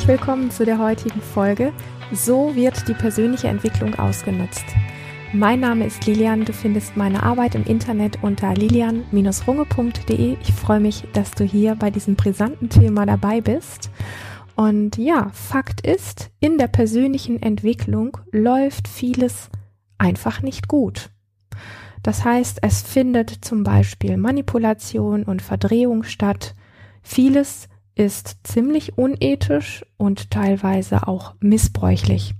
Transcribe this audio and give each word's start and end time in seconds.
Herzlich 0.00 0.18
willkommen 0.18 0.50
zu 0.50 0.64
der 0.64 0.78
heutigen 0.78 1.20
Folge. 1.20 1.74
So 2.10 2.56
wird 2.56 2.88
die 2.88 2.94
persönliche 2.94 3.48
Entwicklung 3.48 3.94
ausgenutzt. 3.96 4.64
Mein 5.34 5.60
Name 5.60 5.84
ist 5.84 6.06
Lilian. 6.06 6.46
Du 6.46 6.54
findest 6.54 6.96
meine 6.96 7.22
Arbeit 7.22 7.54
im 7.54 7.64
Internet 7.64 8.22
unter 8.22 8.54
lilian-runge.de. 8.54 10.38
Ich 10.40 10.52
freue 10.54 10.80
mich, 10.80 11.04
dass 11.12 11.32
du 11.32 11.44
hier 11.44 11.74
bei 11.74 11.90
diesem 11.90 12.16
brisanten 12.16 12.70
Thema 12.70 13.04
dabei 13.04 13.42
bist. 13.42 13.90
Und 14.56 14.96
ja, 14.96 15.28
Fakt 15.34 15.86
ist, 15.86 16.30
in 16.40 16.56
der 16.56 16.68
persönlichen 16.68 17.42
Entwicklung 17.42 18.16
läuft 18.32 18.88
vieles 18.88 19.50
einfach 19.98 20.40
nicht 20.40 20.66
gut. 20.66 21.10
Das 22.02 22.24
heißt, 22.24 22.60
es 22.62 22.80
findet 22.80 23.44
zum 23.44 23.64
Beispiel 23.64 24.16
Manipulation 24.16 25.24
und 25.24 25.42
Verdrehung 25.42 26.04
statt. 26.04 26.54
Vieles 27.02 27.68
ist 27.94 28.38
ziemlich 28.44 28.96
unethisch 28.96 29.84
und 29.96 30.30
teilweise 30.30 31.06
auch 31.08 31.34
missbräuchlich. 31.40 32.34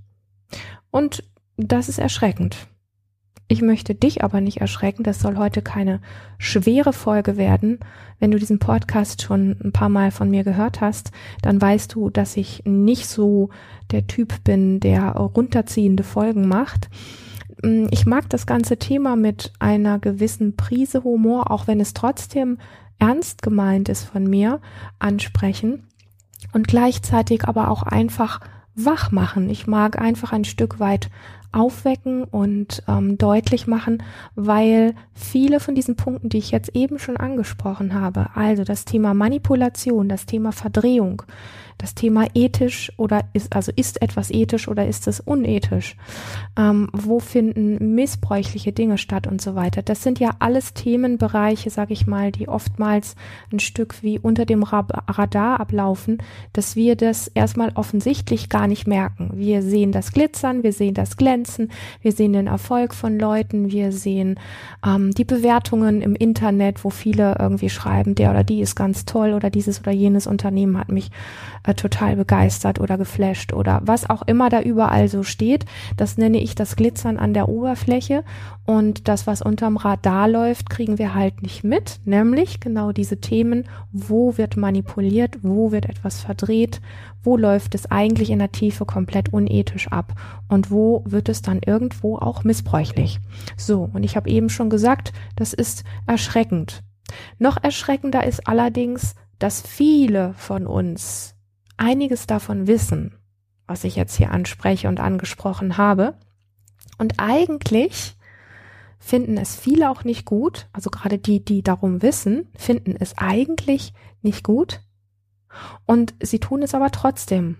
Und 0.90 1.24
das 1.56 1.88
ist 1.88 1.98
erschreckend. 1.98 2.56
Ich 3.52 3.62
möchte 3.62 3.96
dich 3.96 4.22
aber 4.22 4.40
nicht 4.40 4.60
erschrecken. 4.60 5.02
Das 5.02 5.18
soll 5.18 5.36
heute 5.36 5.60
keine 5.60 6.00
schwere 6.38 6.92
Folge 6.92 7.36
werden. 7.36 7.80
Wenn 8.20 8.30
du 8.30 8.38
diesen 8.38 8.60
Podcast 8.60 9.22
schon 9.22 9.56
ein 9.64 9.72
paar 9.72 9.88
Mal 9.88 10.12
von 10.12 10.30
mir 10.30 10.44
gehört 10.44 10.80
hast, 10.80 11.10
dann 11.42 11.60
weißt 11.60 11.92
du, 11.96 12.10
dass 12.10 12.36
ich 12.36 12.62
nicht 12.64 13.08
so 13.08 13.50
der 13.90 14.06
Typ 14.06 14.44
bin, 14.44 14.78
der 14.78 15.10
runterziehende 15.16 16.04
Folgen 16.04 16.46
macht. 16.46 16.90
Ich 17.90 18.06
mag 18.06 18.30
das 18.30 18.46
ganze 18.46 18.78
Thema 18.78 19.16
mit 19.16 19.52
einer 19.58 19.98
gewissen 19.98 20.54
Prise 20.54 21.02
Humor, 21.02 21.50
auch 21.50 21.66
wenn 21.66 21.80
es 21.80 21.92
trotzdem 21.92 22.56
ernst 23.00 23.42
gemeint 23.42 23.88
ist 23.88 24.04
von 24.04 24.24
mir, 24.24 24.60
ansprechen 24.98 25.88
und 26.52 26.68
gleichzeitig 26.68 27.46
aber 27.46 27.70
auch 27.70 27.82
einfach 27.82 28.40
wach 28.74 29.10
machen. 29.10 29.50
Ich 29.50 29.66
mag 29.66 30.00
einfach 30.00 30.32
ein 30.32 30.44
Stück 30.44 30.78
weit 30.78 31.10
aufwecken 31.52 32.24
und 32.24 32.82
ähm, 32.88 33.18
deutlich 33.18 33.66
machen, 33.66 34.02
weil 34.34 34.94
viele 35.14 35.60
von 35.60 35.74
diesen 35.74 35.96
Punkten, 35.96 36.28
die 36.28 36.38
ich 36.38 36.50
jetzt 36.50 36.74
eben 36.74 36.98
schon 36.98 37.16
angesprochen 37.16 37.94
habe, 37.94 38.28
also 38.34 38.64
das 38.64 38.84
Thema 38.84 39.14
Manipulation, 39.14 40.08
das 40.08 40.26
Thema 40.26 40.52
Verdrehung, 40.52 41.22
das 41.80 41.94
Thema 41.94 42.26
ethisch 42.34 42.92
oder 42.98 43.24
ist, 43.32 43.54
also 43.56 43.72
ist 43.74 44.02
etwas 44.02 44.30
ethisch 44.30 44.68
oder 44.68 44.86
ist 44.86 45.08
es 45.08 45.18
unethisch? 45.18 45.96
Ähm, 46.56 46.88
wo 46.92 47.20
finden 47.20 47.94
missbräuchliche 47.94 48.72
Dinge 48.72 48.98
statt 48.98 49.26
und 49.26 49.40
so 49.40 49.54
weiter? 49.54 49.82
Das 49.82 50.02
sind 50.02 50.20
ja 50.20 50.32
alles 50.40 50.74
Themenbereiche, 50.74 51.70
sag 51.70 51.90
ich 51.90 52.06
mal, 52.06 52.32
die 52.32 52.48
oftmals 52.48 53.16
ein 53.50 53.60
Stück 53.60 54.02
wie 54.02 54.18
unter 54.18 54.44
dem 54.44 54.62
Radar 54.62 55.60
ablaufen, 55.60 56.18
dass 56.52 56.76
wir 56.76 56.96
das 56.96 57.28
erstmal 57.28 57.72
offensichtlich 57.74 58.50
gar 58.50 58.66
nicht 58.66 58.86
merken. 58.86 59.30
Wir 59.34 59.62
sehen 59.62 59.92
das 59.92 60.12
Glitzern, 60.12 60.62
wir 60.62 60.74
sehen 60.74 60.94
das 60.94 61.16
Glänzen, 61.16 61.39
wir 62.02 62.12
sehen 62.12 62.32
den 62.32 62.46
Erfolg 62.46 62.94
von 62.94 63.18
Leuten, 63.18 63.70
wir 63.70 63.92
sehen 63.92 64.38
ähm, 64.86 65.12
die 65.12 65.24
Bewertungen 65.24 66.02
im 66.02 66.14
Internet, 66.14 66.84
wo 66.84 66.90
viele 66.90 67.36
irgendwie 67.38 67.70
schreiben, 67.70 68.14
der 68.14 68.30
oder 68.30 68.44
die 68.44 68.60
ist 68.60 68.74
ganz 68.74 69.04
toll 69.04 69.32
oder 69.32 69.50
dieses 69.50 69.80
oder 69.80 69.92
jenes 69.92 70.26
Unternehmen 70.26 70.78
hat 70.78 70.90
mich 70.90 71.10
äh, 71.64 71.74
total 71.74 72.16
begeistert 72.16 72.80
oder 72.80 72.98
geflasht 72.98 73.52
oder 73.52 73.80
was 73.84 74.08
auch 74.08 74.22
immer 74.22 74.48
da 74.48 74.60
überall 74.62 75.08
so 75.08 75.22
steht. 75.22 75.64
Das 75.96 76.16
nenne 76.16 76.40
ich 76.40 76.54
das 76.54 76.76
Glitzern 76.76 77.18
an 77.18 77.34
der 77.34 77.48
Oberfläche. 77.48 78.24
Und 78.66 79.08
das, 79.08 79.26
was 79.26 79.42
unterm 79.42 79.76
Radar 79.76 80.28
läuft, 80.28 80.70
kriegen 80.70 80.98
wir 80.98 81.14
halt 81.14 81.42
nicht 81.42 81.64
mit, 81.64 82.00
nämlich 82.04 82.60
genau 82.60 82.92
diese 82.92 83.20
Themen, 83.20 83.64
wo 83.90 84.36
wird 84.38 84.56
manipuliert, 84.56 85.38
wo 85.42 85.72
wird 85.72 85.86
etwas 85.86 86.20
verdreht, 86.20 86.80
wo 87.22 87.36
läuft 87.36 87.74
es 87.74 87.90
eigentlich 87.90 88.30
in 88.30 88.38
der 88.38 88.52
Tiefe 88.52 88.84
komplett 88.84 89.32
unethisch 89.32 89.88
ab 89.88 90.14
und 90.48 90.70
wo 90.70 91.02
wird 91.06 91.28
es 91.28 91.42
dann 91.42 91.60
irgendwo 91.64 92.16
auch 92.16 92.44
missbräuchlich. 92.44 93.20
So, 93.56 93.90
und 93.92 94.04
ich 94.04 94.16
habe 94.16 94.30
eben 94.30 94.48
schon 94.48 94.70
gesagt, 94.70 95.12
das 95.36 95.52
ist 95.52 95.84
erschreckend. 96.06 96.82
Noch 97.38 97.62
erschreckender 97.62 98.24
ist 98.24 98.46
allerdings, 98.46 99.14
dass 99.38 99.62
viele 99.62 100.34
von 100.34 100.66
uns 100.66 101.34
einiges 101.76 102.26
davon 102.26 102.66
wissen, 102.66 103.16
was 103.66 103.84
ich 103.84 103.96
jetzt 103.96 104.16
hier 104.16 104.30
anspreche 104.30 104.88
und 104.88 105.00
angesprochen 105.00 105.76
habe. 105.76 106.14
Und 106.98 107.14
eigentlich 107.18 108.16
finden 108.98 109.38
es 109.38 109.56
viele 109.56 109.90
auch 109.90 110.04
nicht 110.04 110.26
gut, 110.26 110.68
also 110.72 110.90
gerade 110.90 111.18
die, 111.18 111.42
die 111.42 111.62
darum 111.62 112.02
wissen, 112.02 112.48
finden 112.54 112.94
es 112.98 113.16
eigentlich 113.16 113.94
nicht 114.22 114.44
gut. 114.44 114.82
Und 115.86 116.14
sie 116.22 116.38
tun 116.38 116.62
es 116.62 116.74
aber 116.74 116.90
trotzdem. 116.90 117.56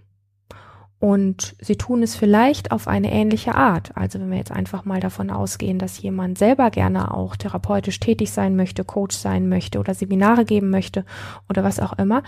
Und 1.01 1.57
sie 1.59 1.77
tun 1.77 2.03
es 2.03 2.15
vielleicht 2.15 2.73
auf 2.73 2.87
eine 2.87 3.11
ähnliche 3.11 3.55
Art. 3.55 3.97
Also 3.97 4.21
wenn 4.21 4.31
wir 4.31 4.37
jetzt 4.37 4.53
einfach 4.53 4.85
mal 4.85 5.01
davon 5.01 5.31
ausgehen, 5.31 5.79
dass 5.79 6.03
jemand 6.03 6.37
selber 6.37 6.71
gerne 6.71 7.15
auch 7.15 7.37
therapeutisch 7.37 8.01
tätig 8.01 8.33
sein 8.33 8.55
möchte, 8.55 8.85
Coach 8.85 9.17
sein 9.17 9.49
möchte 9.49 9.79
oder 9.79 9.95
Seminare 9.95 10.45
geben 10.45 10.69
möchte 10.69 11.07
oder 11.49 11.65
was 11.65 11.81
auch 11.81 11.99
immer, 11.99 12.23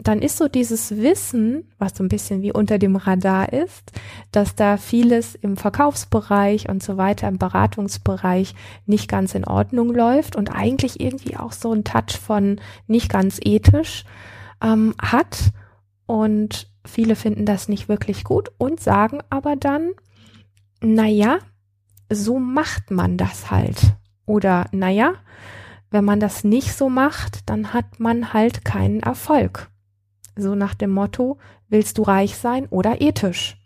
dann 0.00 0.22
ist 0.22 0.36
so 0.36 0.46
dieses 0.46 0.96
Wissen, 0.98 1.64
was 1.80 1.96
so 1.96 2.04
ein 2.04 2.08
bisschen 2.08 2.42
wie 2.42 2.52
unter 2.52 2.78
dem 2.78 2.94
Radar 2.94 3.52
ist, 3.52 3.90
dass 4.30 4.54
da 4.54 4.76
vieles 4.76 5.34
im 5.34 5.56
Verkaufsbereich 5.56 6.68
und 6.68 6.80
so 6.80 6.96
weiter, 6.96 7.26
im 7.26 7.38
Beratungsbereich 7.38 8.54
nicht 8.86 9.08
ganz 9.08 9.34
in 9.34 9.44
Ordnung 9.44 9.92
läuft 9.92 10.36
und 10.36 10.54
eigentlich 10.54 11.00
irgendwie 11.00 11.36
auch 11.36 11.50
so 11.50 11.72
ein 11.72 11.82
Touch 11.82 12.16
von 12.24 12.60
nicht 12.86 13.08
ganz 13.08 13.40
ethisch 13.42 14.04
ähm, 14.62 14.94
hat 15.00 15.52
und 16.06 16.70
viele 16.86 17.16
finden 17.16 17.44
das 17.46 17.68
nicht 17.68 17.88
wirklich 17.88 18.24
gut 18.24 18.50
und 18.58 18.80
sagen 18.80 19.20
aber 19.30 19.56
dann, 19.56 19.90
naja, 20.80 21.38
so 22.10 22.38
macht 22.38 22.90
man 22.90 23.16
das 23.16 23.50
halt. 23.50 23.96
Oder 24.26 24.66
naja, 24.72 25.14
wenn 25.90 26.04
man 26.04 26.20
das 26.20 26.44
nicht 26.44 26.72
so 26.74 26.88
macht, 26.88 27.48
dann 27.48 27.72
hat 27.72 28.00
man 28.00 28.32
halt 28.32 28.64
keinen 28.64 29.00
Erfolg. 29.00 29.70
So 30.36 30.54
nach 30.54 30.74
dem 30.74 30.90
Motto, 30.90 31.38
willst 31.68 31.98
du 31.98 32.02
reich 32.02 32.36
sein 32.36 32.66
oder 32.66 33.00
ethisch? 33.00 33.56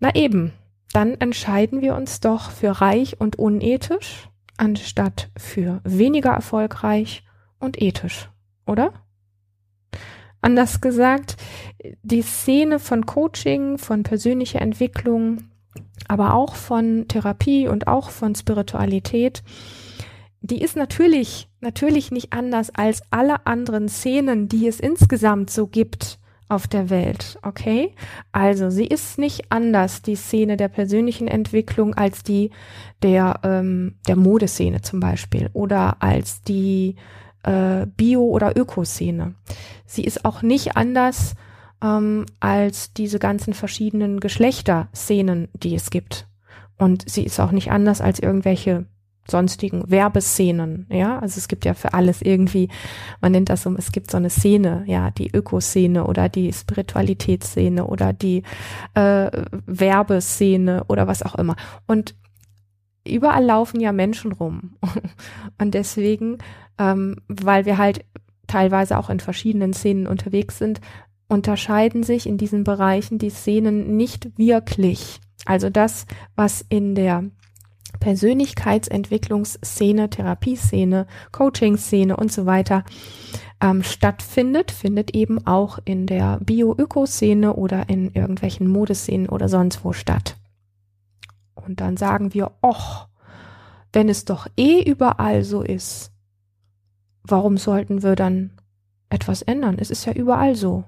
Na 0.00 0.14
eben, 0.14 0.52
dann 0.92 1.14
entscheiden 1.14 1.80
wir 1.80 1.94
uns 1.94 2.20
doch 2.20 2.50
für 2.50 2.80
reich 2.80 3.20
und 3.20 3.36
unethisch, 3.36 4.28
anstatt 4.56 5.30
für 5.36 5.80
weniger 5.84 6.30
erfolgreich 6.30 7.24
und 7.58 7.80
ethisch, 7.80 8.30
oder? 8.66 8.92
Anders 10.46 10.80
gesagt, 10.80 11.36
die 12.04 12.22
Szene 12.22 12.78
von 12.78 13.04
Coaching, 13.04 13.78
von 13.78 14.04
persönlicher 14.04 14.62
Entwicklung, 14.62 15.38
aber 16.06 16.34
auch 16.34 16.54
von 16.54 17.08
Therapie 17.08 17.66
und 17.66 17.88
auch 17.88 18.10
von 18.10 18.36
Spiritualität, 18.36 19.42
die 20.42 20.60
ist 20.60 20.76
natürlich, 20.76 21.48
natürlich 21.60 22.12
nicht 22.12 22.32
anders 22.32 22.70
als 22.72 23.02
alle 23.10 23.44
anderen 23.44 23.88
Szenen, 23.88 24.46
die 24.46 24.68
es 24.68 24.78
insgesamt 24.78 25.50
so 25.50 25.66
gibt 25.66 26.20
auf 26.48 26.68
der 26.68 26.90
Welt, 26.90 27.40
okay? 27.42 27.92
Also 28.30 28.70
sie 28.70 28.86
ist 28.86 29.18
nicht 29.18 29.50
anders, 29.50 30.02
die 30.02 30.14
Szene 30.14 30.56
der 30.56 30.68
persönlichen 30.68 31.26
Entwicklung, 31.26 31.94
als 31.94 32.22
die 32.22 32.50
der, 33.02 33.40
ähm, 33.42 33.96
der 34.06 34.14
Modeszene 34.14 34.80
zum 34.80 35.00
Beispiel 35.00 35.50
oder 35.54 35.96
als 35.98 36.42
die 36.42 36.94
äh, 37.46 37.86
Bio- 37.96 38.28
oder 38.28 38.56
Ökoszene. 38.56 39.34
Sie 39.86 40.04
ist 40.04 40.24
auch 40.24 40.42
nicht 40.42 40.76
anders 40.76 41.34
ähm, 41.82 42.26
als 42.40 42.92
diese 42.92 43.18
ganzen 43.18 43.54
verschiedenen 43.54 44.20
Geschlechterszenen, 44.20 45.48
die 45.54 45.74
es 45.74 45.90
gibt. 45.90 46.26
Und 46.76 47.08
sie 47.08 47.24
ist 47.24 47.40
auch 47.40 47.52
nicht 47.52 47.70
anders 47.70 48.00
als 48.00 48.18
irgendwelche 48.18 48.86
sonstigen 49.28 49.90
Werbeszenen, 49.90 50.86
ja, 50.88 51.18
also 51.18 51.38
es 51.38 51.48
gibt 51.48 51.64
ja 51.64 51.74
für 51.74 51.94
alles 51.94 52.22
irgendwie, 52.22 52.68
man 53.20 53.32
nennt 53.32 53.48
das 53.48 53.62
so, 53.62 53.74
es 53.76 53.90
gibt 53.90 54.10
so 54.10 54.18
eine 54.18 54.30
Szene, 54.30 54.84
ja, 54.86 55.10
die 55.10 55.34
Ökoszene 55.34 56.06
oder 56.06 56.28
die 56.28 56.52
Spiritualitätsszene 56.52 57.86
oder 57.86 58.12
die 58.12 58.44
äh, 58.94 59.30
Werbeszene 59.66 60.84
oder 60.84 61.08
was 61.08 61.24
auch 61.24 61.34
immer. 61.34 61.56
Und 61.88 62.14
überall 63.08 63.44
laufen 63.44 63.80
ja 63.80 63.92
Menschen 63.92 64.32
rum 64.32 64.76
und 65.58 65.74
deswegen 65.74 66.38
ähm, 66.78 67.16
weil 67.28 67.66
wir 67.66 67.78
halt 67.78 68.04
teilweise 68.46 68.98
auch 68.98 69.10
in 69.10 69.18
verschiedenen 69.20 69.72
Szenen 69.72 70.06
unterwegs 70.06 70.58
sind, 70.58 70.80
unterscheiden 71.28 72.04
sich 72.04 72.26
in 72.26 72.38
diesen 72.38 72.64
Bereichen 72.64 73.18
die 73.18 73.30
Szenen 73.30 73.96
nicht 73.96 74.36
wirklich. 74.38 75.20
Also 75.44 75.70
das, 75.70 76.06
was 76.36 76.64
in 76.68 76.94
der 76.94 77.24
Persönlichkeitsentwicklungsszene, 77.98 80.10
Therapieszene, 80.10 81.06
Coaching-Szene 81.32 82.16
und 82.16 82.30
so 82.30 82.46
weiter 82.46 82.84
ähm, 83.60 83.82
stattfindet, 83.82 84.70
findet 84.70 85.16
eben 85.16 85.44
auch 85.46 85.80
in 85.84 86.06
der 86.06 86.38
Bio-Öko-Szene 86.44 87.54
oder 87.54 87.88
in 87.88 88.12
irgendwelchen 88.12 88.68
Modeszenen 88.68 89.28
oder 89.28 89.48
sonst 89.48 89.84
wo 89.84 89.92
statt. 89.92 90.36
Und 91.56 91.80
dann 91.80 91.96
sagen 91.96 92.32
wir, 92.32 92.52
och, 92.62 93.08
wenn 93.92 94.08
es 94.08 94.24
doch 94.24 94.46
eh 94.56 94.82
überall 94.82 95.42
so 95.42 95.62
ist, 95.62 96.12
warum 97.24 97.56
sollten 97.56 98.02
wir 98.02 98.14
dann 98.14 98.52
etwas 99.08 99.42
ändern? 99.42 99.76
Es 99.78 99.90
ist 99.90 100.04
ja 100.04 100.12
überall 100.12 100.54
so. 100.54 100.84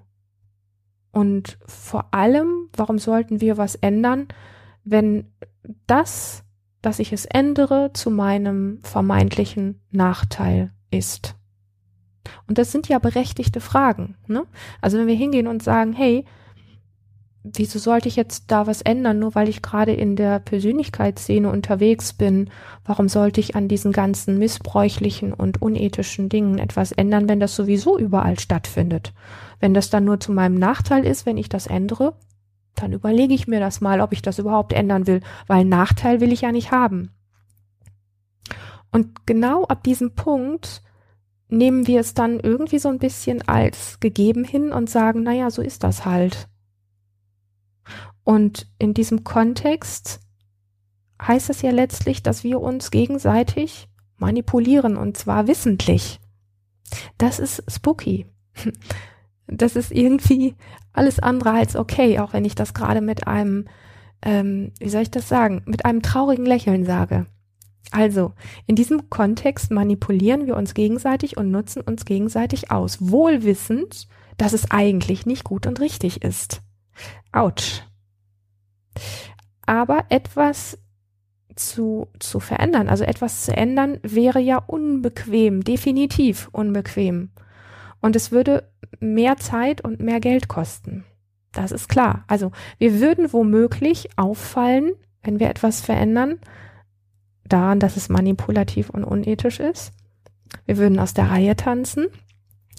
Und 1.10 1.58
vor 1.66 2.12
allem, 2.12 2.68
warum 2.76 2.98
sollten 2.98 3.40
wir 3.40 3.56
was 3.56 3.74
ändern, 3.74 4.28
wenn 4.84 5.32
das, 5.86 6.44
dass 6.82 6.98
ich 6.98 7.12
es 7.12 7.24
ändere, 7.24 7.90
zu 7.92 8.10
meinem 8.10 8.78
vermeintlichen 8.82 9.80
Nachteil 9.90 10.72
ist? 10.90 11.34
Und 12.46 12.58
das 12.58 12.72
sind 12.72 12.88
ja 12.88 12.98
berechtigte 12.98 13.60
Fragen. 13.60 14.16
Ne? 14.26 14.44
Also 14.80 14.98
wenn 14.98 15.06
wir 15.06 15.14
hingehen 15.14 15.46
und 15.46 15.62
sagen, 15.62 15.92
hey, 15.92 16.24
wieso 17.54 17.78
sollte 17.78 18.08
ich 18.08 18.16
jetzt 18.16 18.44
da 18.48 18.66
was 18.66 18.82
ändern, 18.82 19.18
nur 19.18 19.34
weil 19.34 19.48
ich 19.48 19.62
gerade 19.62 19.92
in 19.92 20.16
der 20.16 20.38
Persönlichkeitsszene 20.38 21.50
unterwegs 21.50 22.12
bin? 22.12 22.50
Warum 22.84 23.08
sollte 23.08 23.40
ich 23.40 23.56
an 23.56 23.68
diesen 23.68 23.92
ganzen 23.92 24.38
missbräuchlichen 24.38 25.32
und 25.32 25.62
unethischen 25.62 26.28
Dingen 26.28 26.58
etwas 26.58 26.92
ändern, 26.92 27.28
wenn 27.28 27.40
das 27.40 27.54
sowieso 27.54 27.98
überall 27.98 28.38
stattfindet? 28.38 29.12
Wenn 29.60 29.74
das 29.74 29.90
dann 29.90 30.04
nur 30.04 30.20
zu 30.20 30.32
meinem 30.32 30.56
Nachteil 30.56 31.06
ist, 31.06 31.26
wenn 31.26 31.36
ich 31.36 31.48
das 31.48 31.66
ändere, 31.66 32.14
dann 32.74 32.92
überlege 32.92 33.34
ich 33.34 33.48
mir 33.48 33.60
das 33.60 33.80
mal, 33.80 34.00
ob 34.00 34.12
ich 34.12 34.22
das 34.22 34.38
überhaupt 34.38 34.72
ändern 34.72 35.06
will, 35.06 35.20
weil 35.46 35.64
Nachteil 35.64 36.20
will 36.20 36.32
ich 36.32 36.42
ja 36.42 36.52
nicht 36.52 36.70
haben. 36.70 37.10
Und 38.90 39.26
genau 39.26 39.64
ab 39.64 39.82
diesem 39.82 40.14
Punkt 40.14 40.82
nehmen 41.48 41.86
wir 41.86 42.00
es 42.00 42.14
dann 42.14 42.40
irgendwie 42.40 42.78
so 42.78 42.88
ein 42.88 42.98
bisschen 42.98 43.46
als 43.48 44.00
gegeben 44.00 44.44
hin 44.44 44.72
und 44.72 44.88
sagen, 44.88 45.22
naja, 45.22 45.50
so 45.50 45.62
ist 45.62 45.82
das 45.82 46.04
halt. 46.04 46.48
Und 48.28 48.66
in 48.78 48.92
diesem 48.92 49.24
Kontext 49.24 50.20
heißt 51.22 51.48
es 51.48 51.62
ja 51.62 51.70
letztlich, 51.70 52.22
dass 52.22 52.44
wir 52.44 52.60
uns 52.60 52.90
gegenseitig 52.90 53.88
manipulieren 54.18 54.98
und 54.98 55.16
zwar 55.16 55.46
wissentlich. 55.46 56.20
Das 57.16 57.38
ist 57.38 57.64
spooky. 57.70 58.26
Das 59.50 59.76
ist 59.76 59.92
irgendwie 59.92 60.56
alles 60.92 61.20
andere 61.20 61.52
als 61.52 61.74
okay, 61.74 62.18
auch 62.18 62.34
wenn 62.34 62.44
ich 62.44 62.54
das 62.54 62.74
gerade 62.74 63.00
mit 63.00 63.26
einem, 63.26 63.66
ähm, 64.20 64.72
wie 64.78 64.90
soll 64.90 65.00
ich 65.00 65.10
das 65.10 65.26
sagen, 65.26 65.62
mit 65.64 65.86
einem 65.86 66.02
traurigen 66.02 66.44
Lächeln 66.44 66.84
sage. 66.84 67.24
Also, 67.92 68.34
in 68.66 68.76
diesem 68.76 69.08
Kontext 69.08 69.70
manipulieren 69.70 70.44
wir 70.44 70.54
uns 70.54 70.74
gegenseitig 70.74 71.38
und 71.38 71.50
nutzen 71.50 71.80
uns 71.80 72.04
gegenseitig 72.04 72.70
aus, 72.70 72.98
wohlwissend, 73.00 74.06
dass 74.36 74.52
es 74.52 74.70
eigentlich 74.70 75.24
nicht 75.24 75.44
gut 75.44 75.66
und 75.66 75.80
richtig 75.80 76.22
ist. 76.22 76.60
Autsch. 77.32 77.87
Aber 79.66 80.04
etwas 80.08 80.78
zu, 81.54 82.08
zu 82.18 82.40
verändern, 82.40 82.88
also 82.88 83.04
etwas 83.04 83.44
zu 83.44 83.56
ändern, 83.56 83.98
wäre 84.02 84.40
ja 84.40 84.58
unbequem, 84.58 85.64
definitiv 85.64 86.48
unbequem. 86.52 87.30
Und 88.00 88.16
es 88.16 88.30
würde 88.32 88.70
mehr 89.00 89.36
Zeit 89.36 89.80
und 89.80 90.00
mehr 90.00 90.20
Geld 90.20 90.48
kosten. 90.48 91.04
Das 91.52 91.72
ist 91.72 91.88
klar. 91.88 92.24
Also 92.28 92.52
wir 92.78 93.00
würden 93.00 93.32
womöglich 93.32 94.10
auffallen, 94.16 94.92
wenn 95.22 95.40
wir 95.40 95.50
etwas 95.50 95.80
verändern, 95.80 96.38
daran, 97.44 97.80
dass 97.80 97.96
es 97.96 98.08
manipulativ 98.08 98.90
und 98.90 99.04
unethisch 99.04 99.58
ist. 99.58 99.92
Wir 100.66 100.76
würden 100.76 100.98
aus 100.98 101.14
der 101.14 101.30
Reihe 101.30 101.56
tanzen. 101.56 102.06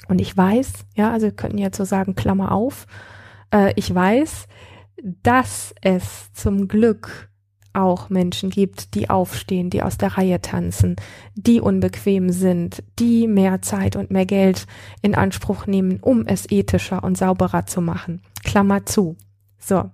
Und 0.08 0.22
ich 0.22 0.36
weiß, 0.36 0.86
ja, 0.96 1.12
also 1.12 1.28
wir 1.28 1.36
könnten 1.36 1.58
jetzt 1.58 1.78
so 1.78 1.84
sagen, 1.84 2.16
Klammer 2.16 2.52
auf, 2.52 2.88
äh, 3.54 3.74
ich 3.76 3.94
weiß, 3.94 4.48
dass 5.04 5.74
es 5.82 6.32
zum 6.34 6.68
Glück 6.68 7.30
auch 7.74 8.10
Menschen 8.10 8.50
gibt, 8.50 8.96
die 8.96 9.10
aufstehen, 9.10 9.70
die 9.70 9.84
aus 9.84 9.98
der 9.98 10.18
Reihe 10.18 10.42
tanzen, 10.42 10.96
die 11.36 11.62
unbequem 11.62 12.30
sind, 12.32 12.84
die 12.98 13.28
mehr 13.28 13.62
Zeit 13.62 13.96
und 13.96 14.12
mehr 14.12 14.26
Geld 14.26 14.66
in 15.02 15.16
Anspruch 15.16 15.68
nehmen, 15.68 16.00
um 16.02 16.26
es 16.26 16.50
ethischer 16.50 17.04
und 17.04 17.18
sauberer 17.18 17.66
zu 17.66 17.82
machen. 17.82 18.22
Klammer 18.44 18.86
zu. 18.86 19.18
So. 19.60 19.92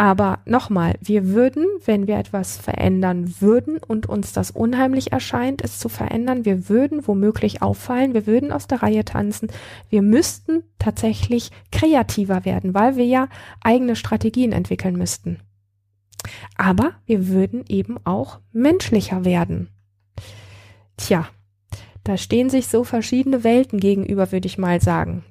Aber 0.00 0.38
nochmal, 0.46 0.94
wir 1.02 1.28
würden, 1.28 1.66
wenn 1.84 2.06
wir 2.06 2.16
etwas 2.16 2.56
verändern 2.56 3.34
würden 3.38 3.76
und 3.76 4.06
uns 4.06 4.32
das 4.32 4.50
unheimlich 4.50 5.12
erscheint, 5.12 5.62
es 5.62 5.78
zu 5.78 5.90
verändern, 5.90 6.46
wir 6.46 6.70
würden 6.70 7.06
womöglich 7.06 7.60
auffallen, 7.60 8.14
wir 8.14 8.26
würden 8.26 8.50
aus 8.50 8.66
der 8.66 8.82
Reihe 8.82 9.04
tanzen, 9.04 9.50
wir 9.90 10.00
müssten 10.00 10.62
tatsächlich 10.78 11.50
kreativer 11.70 12.46
werden, 12.46 12.72
weil 12.72 12.96
wir 12.96 13.04
ja 13.04 13.28
eigene 13.62 13.94
Strategien 13.94 14.52
entwickeln 14.52 14.96
müssten. 14.96 15.40
Aber 16.56 16.92
wir 17.04 17.28
würden 17.28 17.66
eben 17.68 17.98
auch 18.04 18.38
menschlicher 18.52 19.26
werden. 19.26 19.68
Tja, 20.96 21.28
da 22.04 22.16
stehen 22.16 22.48
sich 22.48 22.68
so 22.68 22.84
verschiedene 22.84 23.44
Welten 23.44 23.78
gegenüber, 23.78 24.32
würde 24.32 24.46
ich 24.46 24.56
mal 24.56 24.80
sagen. 24.80 25.24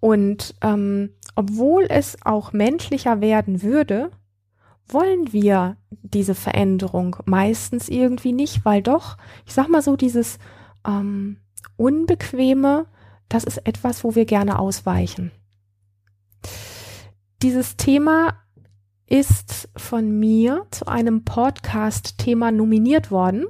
Und 0.00 0.56
ähm, 0.62 1.10
obwohl 1.34 1.86
es 1.88 2.16
auch 2.24 2.52
menschlicher 2.52 3.20
werden 3.20 3.62
würde, 3.62 4.10
wollen 4.88 5.32
wir 5.32 5.76
diese 6.02 6.34
Veränderung 6.34 7.16
meistens 7.24 7.88
irgendwie 7.88 8.32
nicht, 8.32 8.64
weil 8.64 8.82
doch, 8.82 9.16
ich 9.46 9.54
sag 9.54 9.68
mal 9.68 9.82
so, 9.82 9.96
dieses 9.96 10.38
ähm, 10.86 11.38
Unbequeme, 11.76 12.86
das 13.28 13.44
ist 13.44 13.66
etwas, 13.66 14.04
wo 14.04 14.14
wir 14.14 14.26
gerne 14.26 14.58
ausweichen. 14.58 15.30
Dieses 17.42 17.76
Thema 17.76 18.34
ist 19.06 19.68
von 19.76 20.18
mir 20.18 20.66
zu 20.70 20.86
einem 20.86 21.24
Podcast-Thema 21.24 22.52
nominiert 22.52 23.10
worden 23.10 23.46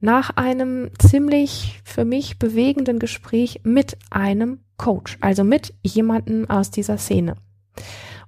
nach 0.00 0.30
einem 0.36 0.90
ziemlich 0.98 1.80
für 1.84 2.04
mich 2.04 2.38
bewegenden 2.38 2.98
Gespräch 2.98 3.60
mit 3.64 3.96
einem 4.10 4.60
Coach, 4.76 5.18
also 5.20 5.44
mit 5.44 5.74
jemandem 5.82 6.48
aus 6.48 6.70
dieser 6.70 6.98
Szene. 6.98 7.34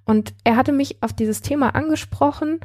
Und 0.04 0.34
er 0.44 0.56
hatte 0.56 0.72
mich 0.72 1.02
auf 1.02 1.12
dieses 1.12 1.42
Thema 1.42 1.74
angesprochen 1.74 2.60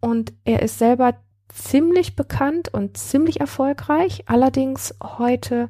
und 0.00 0.32
er 0.44 0.62
ist 0.62 0.78
selber 0.78 1.14
ziemlich 1.48 2.16
bekannt 2.16 2.72
und 2.72 2.96
ziemlich 2.96 3.40
erfolgreich, 3.40 4.24
allerdings 4.26 4.94
heute 5.02 5.68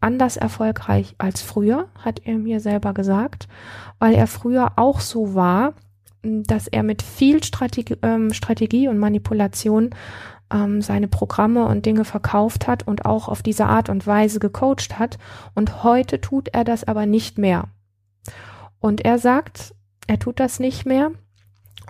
anders 0.00 0.36
erfolgreich 0.36 1.14
als 1.18 1.42
früher, 1.42 1.88
hat 1.98 2.22
er 2.24 2.38
mir 2.38 2.60
selber 2.60 2.94
gesagt, 2.94 3.48
weil 3.98 4.14
er 4.14 4.26
früher 4.26 4.72
auch 4.76 5.00
so 5.00 5.34
war, 5.34 5.74
dass 6.22 6.68
er 6.68 6.82
mit 6.82 7.02
viel 7.02 7.42
Strategie, 7.44 7.96
ähm, 8.02 8.32
Strategie 8.32 8.88
und 8.88 8.98
Manipulation 8.98 9.90
ähm, 10.52 10.82
seine 10.82 11.08
Programme 11.08 11.66
und 11.66 11.86
Dinge 11.86 12.04
verkauft 12.04 12.66
hat 12.66 12.86
und 12.86 13.04
auch 13.04 13.28
auf 13.28 13.42
diese 13.42 13.66
Art 13.66 13.88
und 13.88 14.06
Weise 14.06 14.40
gecoacht 14.40 14.98
hat. 14.98 15.18
Und 15.54 15.82
heute 15.82 16.20
tut 16.20 16.48
er 16.48 16.64
das 16.64 16.84
aber 16.84 17.06
nicht 17.06 17.38
mehr. 17.38 17.68
Und 18.80 19.04
er 19.04 19.18
sagt, 19.18 19.74
er 20.06 20.18
tut 20.18 20.40
das 20.40 20.58
nicht 20.58 20.86
mehr 20.86 21.12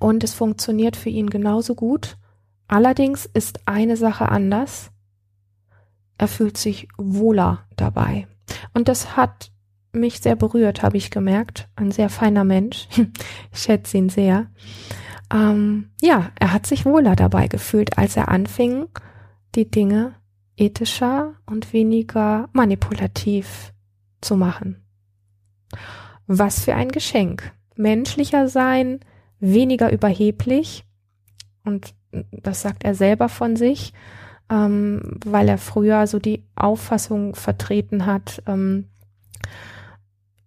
und 0.00 0.25
es 0.25 0.35
funktioniert 0.35 0.97
für 0.97 1.09
ihn 1.11 1.31
genauso 1.31 1.75
gut. 1.75 2.17
Allerdings 2.69 3.26
ist 3.26 3.61
eine 3.67 3.97
Sache 3.97 4.29
anders. 4.29 4.90
Er 6.19 6.29
fühlt 6.29 6.57
sich 6.57 6.88
wohler 6.97 7.67
dabei. 7.76 8.26
Und 8.75 8.88
das 8.88 9.17
hat 9.17 9.50
mich 9.93 10.21
sehr 10.21 10.37
berührt, 10.37 10.83
habe 10.83 10.97
ich 10.97 11.11
gemerkt. 11.11 11.69
Ein 11.76 11.90
sehr 11.90 12.11
feiner 12.11 12.45
Mensch. 12.45 12.88
ich 13.52 13.59
schätze 13.59 13.97
ihn 13.97 14.09
sehr 14.09 14.47
ähm, 15.33 15.91
ja, 16.01 16.31
er 16.39 16.53
hat 16.53 16.67
sich 16.67 16.85
wohler 16.85 17.17
dabei 17.17 17.49
gefühlt, 17.49 17.99
als 17.99 18.17
er 18.17 18.29
anfing, 18.29 18.87
die 19.55 19.71
Dinge 19.71 20.15
ethischer 20.57 21.35
und 21.47 21.73
weniger 21.73 22.49
manipulativ 22.53 23.73
zu 24.21 24.37
machen. 24.37 24.85
Was 26.27 26.65
für 26.65 26.75
ein 26.75 26.91
Geschenk. 26.91 27.53
Menschlicher 27.77 28.49
sein, 28.49 29.01
weniger 29.39 29.91
überheblich. 29.91 30.85
Und 31.65 31.95
das 32.31 32.63
sagt 32.63 32.85
er 32.85 32.95
selber 32.95 33.29
von 33.29 33.57
sich, 33.57 33.93
ähm, 34.51 35.19
weil 35.25 35.49
er 35.49 35.59
früher 35.59 36.07
so 36.07 36.19
die 36.19 36.45
Auffassung 36.57 37.35
vertreten 37.35 38.05
hat, 38.05 38.43
ähm, 38.47 38.89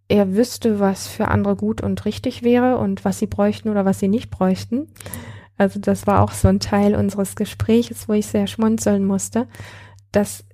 er 0.07 0.35
wüsste, 0.35 0.79
was 0.79 1.07
für 1.07 1.29
andere 1.29 1.55
gut 1.55 1.81
und 1.81 2.05
richtig 2.05 2.43
wäre 2.43 2.77
und 2.77 3.05
was 3.05 3.19
sie 3.19 3.27
bräuchten 3.27 3.69
oder 3.69 3.85
was 3.85 3.99
sie 3.99 4.07
nicht 4.07 4.29
bräuchten. 4.29 4.87
Also 5.57 5.79
das 5.79 6.07
war 6.07 6.21
auch 6.21 6.31
so 6.31 6.47
ein 6.47 6.59
Teil 6.59 6.95
unseres 6.95 7.35
Gesprächs, 7.35 8.07
wo 8.09 8.13
ich 8.13 8.27
sehr 8.27 8.47
schmunzeln 8.47 9.05
musste. 9.05 9.47
Das 10.11 10.45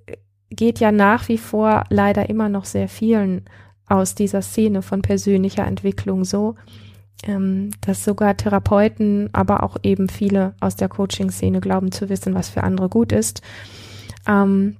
geht 0.50 0.80
ja 0.80 0.92
nach 0.92 1.28
wie 1.28 1.38
vor 1.38 1.84
leider 1.90 2.30
immer 2.30 2.50
noch 2.50 2.66
sehr 2.66 2.88
vielen 2.88 3.46
aus 3.88 4.16
dieser 4.16 4.42
Szene 4.42 4.82
von 4.82 5.02
persönlicher 5.02 5.66
Entwicklung 5.66 6.26
so, 6.26 6.56
ähm, 7.24 7.72
dass 7.82 8.04
sogar 8.04 8.38
Therapeuten, 8.38 9.30
aber 9.34 9.64
auch 9.64 9.78
eben 9.84 10.10
viele 10.10 10.56
aus 10.60 10.76
der 10.76 10.90
Coaching-Szene 10.90 11.60
glauben 11.60 11.92
zu 11.92 12.10
wissen, 12.10 12.34
was 12.36 12.50
für 12.50 12.64
andere 12.64 12.90
gut 12.90 13.12
ist. 13.12 13.42
Ähm, 14.28 14.78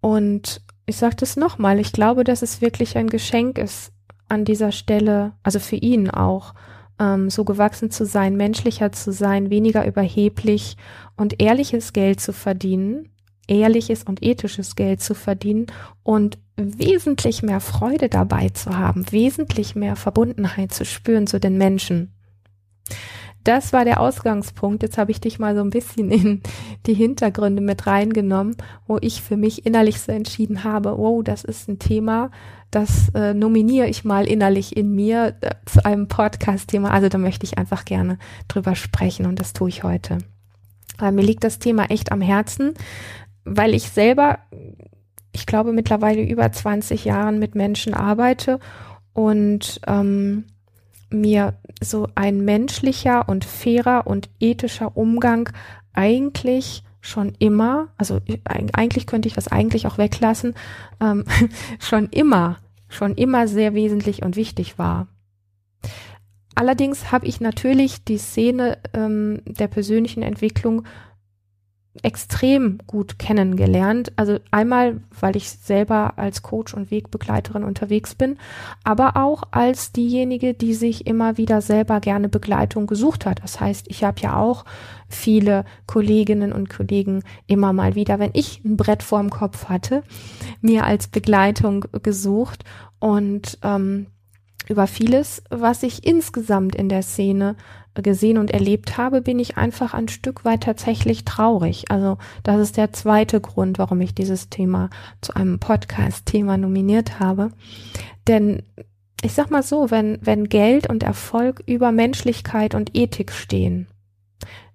und 0.00 0.62
ich 0.86 0.96
sage 0.96 1.16
das 1.16 1.36
nochmal, 1.36 1.80
ich 1.80 1.92
glaube, 1.92 2.24
dass 2.24 2.42
es 2.42 2.60
wirklich 2.60 2.96
ein 2.96 3.08
Geschenk 3.08 3.58
ist, 3.58 3.92
an 4.28 4.44
dieser 4.44 4.72
Stelle, 4.72 5.32
also 5.42 5.58
für 5.58 5.76
ihn 5.76 6.10
auch, 6.10 6.54
ähm, 6.98 7.30
so 7.30 7.44
gewachsen 7.44 7.90
zu 7.90 8.06
sein, 8.06 8.36
menschlicher 8.36 8.92
zu 8.92 9.12
sein, 9.12 9.50
weniger 9.50 9.86
überheblich 9.86 10.76
und 11.16 11.40
ehrliches 11.40 11.92
Geld 11.92 12.20
zu 12.20 12.32
verdienen, 12.32 13.10
ehrliches 13.48 14.04
und 14.04 14.22
ethisches 14.22 14.76
Geld 14.76 15.00
zu 15.00 15.14
verdienen 15.14 15.66
und 16.02 16.38
wesentlich 16.56 17.42
mehr 17.42 17.60
Freude 17.60 18.08
dabei 18.08 18.48
zu 18.48 18.76
haben, 18.76 19.10
wesentlich 19.12 19.74
mehr 19.74 19.94
Verbundenheit 19.94 20.72
zu 20.72 20.84
spüren 20.84 21.26
zu 21.26 21.38
den 21.38 21.58
Menschen. 21.58 22.12
Das 23.46 23.72
war 23.72 23.84
der 23.84 24.00
Ausgangspunkt. 24.00 24.82
Jetzt 24.82 24.98
habe 24.98 25.12
ich 25.12 25.20
dich 25.20 25.38
mal 25.38 25.54
so 25.54 25.60
ein 25.60 25.70
bisschen 25.70 26.10
in 26.10 26.42
die 26.84 26.94
Hintergründe 26.94 27.62
mit 27.62 27.86
reingenommen, 27.86 28.56
wo 28.88 28.98
ich 29.00 29.22
für 29.22 29.36
mich 29.36 29.64
innerlich 29.64 30.00
so 30.00 30.10
entschieden 30.10 30.64
habe, 30.64 30.98
wow, 30.98 31.22
das 31.22 31.44
ist 31.44 31.68
ein 31.68 31.78
Thema, 31.78 32.32
das 32.72 33.08
äh, 33.10 33.34
nominiere 33.34 33.86
ich 33.86 34.04
mal 34.04 34.26
innerlich 34.26 34.76
in 34.76 34.96
mir 34.96 35.36
äh, 35.42 35.50
zu 35.64 35.84
einem 35.84 36.08
Podcast-Thema. 36.08 36.90
Also 36.90 37.08
da 37.08 37.18
möchte 37.18 37.46
ich 37.46 37.56
einfach 37.56 37.84
gerne 37.84 38.18
drüber 38.48 38.74
sprechen 38.74 39.26
und 39.26 39.38
das 39.38 39.52
tue 39.52 39.68
ich 39.68 39.84
heute. 39.84 40.18
Weil 40.98 41.12
mir 41.12 41.22
liegt 41.22 41.44
das 41.44 41.60
Thema 41.60 41.84
echt 41.84 42.10
am 42.10 42.20
Herzen, 42.20 42.74
weil 43.44 43.74
ich 43.74 43.90
selber, 43.90 44.40
ich 45.30 45.46
glaube, 45.46 45.72
mittlerweile 45.72 46.22
über 46.22 46.50
20 46.50 47.04
Jahren 47.04 47.38
mit 47.38 47.54
Menschen 47.54 47.94
arbeite 47.94 48.58
und 49.12 49.80
ähm, 49.86 50.46
mir 51.10 51.54
so 51.82 52.08
ein 52.14 52.44
menschlicher 52.44 53.28
und 53.28 53.44
fairer 53.44 54.06
und 54.06 54.28
ethischer 54.40 54.96
Umgang 54.96 55.50
eigentlich 55.92 56.82
schon 57.00 57.34
immer, 57.38 57.88
also 57.96 58.20
eigentlich 58.72 59.06
könnte 59.06 59.28
ich 59.28 59.34
das 59.34 59.48
eigentlich 59.48 59.86
auch 59.86 59.98
weglassen, 59.98 60.54
ähm, 61.00 61.24
schon 61.78 62.08
immer, 62.08 62.58
schon 62.88 63.14
immer 63.14 63.48
sehr 63.48 63.74
wesentlich 63.74 64.22
und 64.22 64.36
wichtig 64.36 64.78
war. 64.78 65.06
Allerdings 66.54 67.12
habe 67.12 67.26
ich 67.26 67.40
natürlich 67.40 68.02
die 68.04 68.18
Szene 68.18 68.78
ähm, 68.94 69.42
der 69.44 69.68
persönlichen 69.68 70.22
Entwicklung 70.22 70.84
extrem 72.02 72.78
gut 72.86 73.18
kennengelernt. 73.18 74.12
Also 74.16 74.38
einmal, 74.50 75.00
weil 75.20 75.36
ich 75.36 75.50
selber 75.50 76.14
als 76.16 76.42
Coach 76.42 76.74
und 76.74 76.90
Wegbegleiterin 76.90 77.64
unterwegs 77.64 78.14
bin, 78.14 78.38
aber 78.84 79.16
auch 79.16 79.42
als 79.50 79.92
diejenige, 79.92 80.54
die 80.54 80.74
sich 80.74 81.06
immer 81.06 81.36
wieder 81.36 81.60
selber 81.60 82.00
gerne 82.00 82.28
Begleitung 82.28 82.86
gesucht 82.86 83.26
hat. 83.26 83.42
Das 83.42 83.60
heißt, 83.60 83.86
ich 83.88 84.04
habe 84.04 84.20
ja 84.20 84.36
auch 84.36 84.64
viele 85.08 85.64
Kolleginnen 85.86 86.52
und 86.52 86.68
Kollegen 86.68 87.22
immer 87.46 87.72
mal 87.72 87.94
wieder, 87.94 88.18
wenn 88.18 88.30
ich 88.32 88.64
ein 88.64 88.76
Brett 88.76 89.02
vorm 89.02 89.30
Kopf 89.30 89.66
hatte, 89.66 90.02
mir 90.60 90.84
als 90.84 91.06
Begleitung 91.06 91.84
gesucht 92.02 92.64
und 92.98 93.58
ähm, 93.62 94.06
über 94.68 94.86
vieles, 94.86 95.42
was 95.50 95.82
ich 95.82 96.06
insgesamt 96.06 96.74
in 96.74 96.88
der 96.88 97.02
Szene 97.02 97.56
gesehen 97.94 98.38
und 98.38 98.50
erlebt 98.50 98.98
habe, 98.98 99.22
bin 99.22 99.38
ich 99.38 99.56
einfach 99.56 99.94
ein 99.94 100.08
Stück 100.08 100.44
weit 100.44 100.62
tatsächlich 100.62 101.24
traurig. 101.24 101.90
Also 101.90 102.18
das 102.42 102.60
ist 102.60 102.76
der 102.76 102.92
zweite 102.92 103.40
Grund, 103.40 103.78
warum 103.78 104.00
ich 104.00 104.14
dieses 104.14 104.50
Thema 104.50 104.90
zu 105.20 105.34
einem 105.34 105.58
Podcast-Thema 105.58 106.58
nominiert 106.58 107.20
habe. 107.20 107.52
Denn 108.26 108.62
ich 109.22 109.32
sag 109.32 109.50
mal 109.50 109.62
so, 109.62 109.90
wenn, 109.90 110.18
wenn 110.20 110.48
Geld 110.48 110.88
und 110.88 111.02
Erfolg 111.02 111.62
über 111.66 111.90
Menschlichkeit 111.90 112.74
und 112.74 112.94
Ethik 112.94 113.32
stehen, 113.32 113.88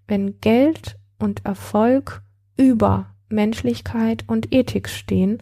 wenn 0.07 0.39
Geld 0.41 0.98
und 1.19 1.45
Erfolg 1.45 2.24
über 2.57 3.12
Menschlichkeit 3.29 4.25
und 4.27 4.51
Ethik 4.51 4.89
stehen, 4.89 5.41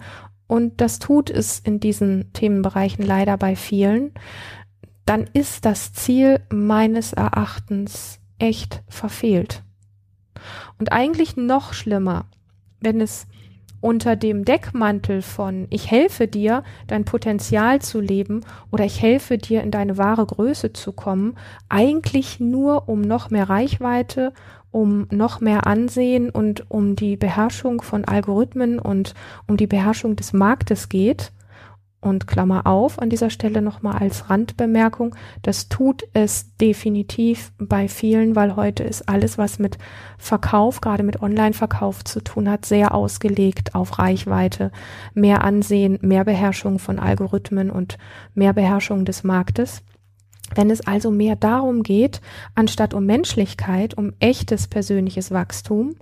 und 0.49 0.81
das 0.81 0.97
tut 0.97 1.29
es 1.29 1.59
in 1.59 1.79
diesen 1.79 2.33
Themenbereichen 2.33 3.05
leider 3.05 3.37
bei 3.37 3.55
vielen, 3.55 4.11
dann 5.05 5.25
ist 5.31 5.63
das 5.63 5.93
Ziel 5.93 6.41
meines 6.49 7.13
Erachtens 7.13 8.19
echt 8.39 8.81
verfehlt. 8.87 9.61
Und 10.79 10.91
eigentlich 10.91 11.37
noch 11.37 11.73
schlimmer, 11.73 12.25
wenn 12.81 12.99
es 12.99 13.27
unter 13.81 14.15
dem 14.15 14.45
Deckmantel 14.45 15.21
von 15.21 15.67
ich 15.69 15.89
helfe 15.89 16.27
dir, 16.27 16.63
dein 16.87 17.05
Potenzial 17.05 17.81
zu 17.81 17.99
leben 17.99 18.41
oder 18.71 18.85
ich 18.85 19.01
helfe 19.01 19.37
dir, 19.37 19.61
in 19.63 19.71
deine 19.71 19.97
wahre 19.97 20.25
Größe 20.25 20.73
zu 20.73 20.91
kommen, 20.91 21.35
eigentlich 21.69 22.39
nur 22.39 22.89
um 22.89 23.01
noch 23.01 23.29
mehr 23.29 23.49
Reichweite, 23.49 24.33
um 24.71 25.07
noch 25.11 25.39
mehr 25.39 25.65
Ansehen 25.65 26.29
und 26.29 26.69
um 26.69 26.95
die 26.95 27.17
Beherrschung 27.17 27.81
von 27.81 28.05
Algorithmen 28.05 28.79
und 28.79 29.13
um 29.47 29.57
die 29.57 29.67
Beherrschung 29.67 30.15
des 30.15 30.33
Marktes 30.33 30.89
geht, 30.89 31.31
und 32.01 32.27
Klammer 32.27 32.65
auf 32.65 32.99
an 32.99 33.09
dieser 33.09 33.29
Stelle 33.29 33.61
nochmal 33.61 33.97
als 33.97 34.29
Randbemerkung, 34.29 35.15
das 35.41 35.69
tut 35.69 36.03
es 36.13 36.55
definitiv 36.57 37.51
bei 37.57 37.87
vielen, 37.87 38.35
weil 38.35 38.55
heute 38.55 38.83
ist 38.83 39.09
alles, 39.09 39.37
was 39.37 39.59
mit 39.59 39.77
Verkauf, 40.17 40.81
gerade 40.81 41.03
mit 41.03 41.21
Online-Verkauf 41.21 42.03
zu 42.03 42.21
tun 42.21 42.49
hat, 42.49 42.65
sehr 42.65 42.93
ausgelegt 42.93 43.75
auf 43.75 43.99
Reichweite, 43.99 44.71
mehr 45.13 45.43
Ansehen, 45.43 45.99
mehr 46.01 46.23
Beherrschung 46.23 46.79
von 46.79 46.99
Algorithmen 46.99 47.69
und 47.69 47.97
mehr 48.33 48.53
Beherrschung 48.53 49.05
des 49.05 49.23
Marktes. 49.23 49.81
Wenn 50.55 50.71
es 50.71 50.85
also 50.85 51.11
mehr 51.11 51.35
darum 51.35 51.83
geht, 51.83 52.21
anstatt 52.55 52.93
um 52.93 53.05
Menschlichkeit, 53.05 53.95
um 53.95 54.13
echtes 54.19 54.67
persönliches 54.67 55.31
Wachstum, 55.31 55.95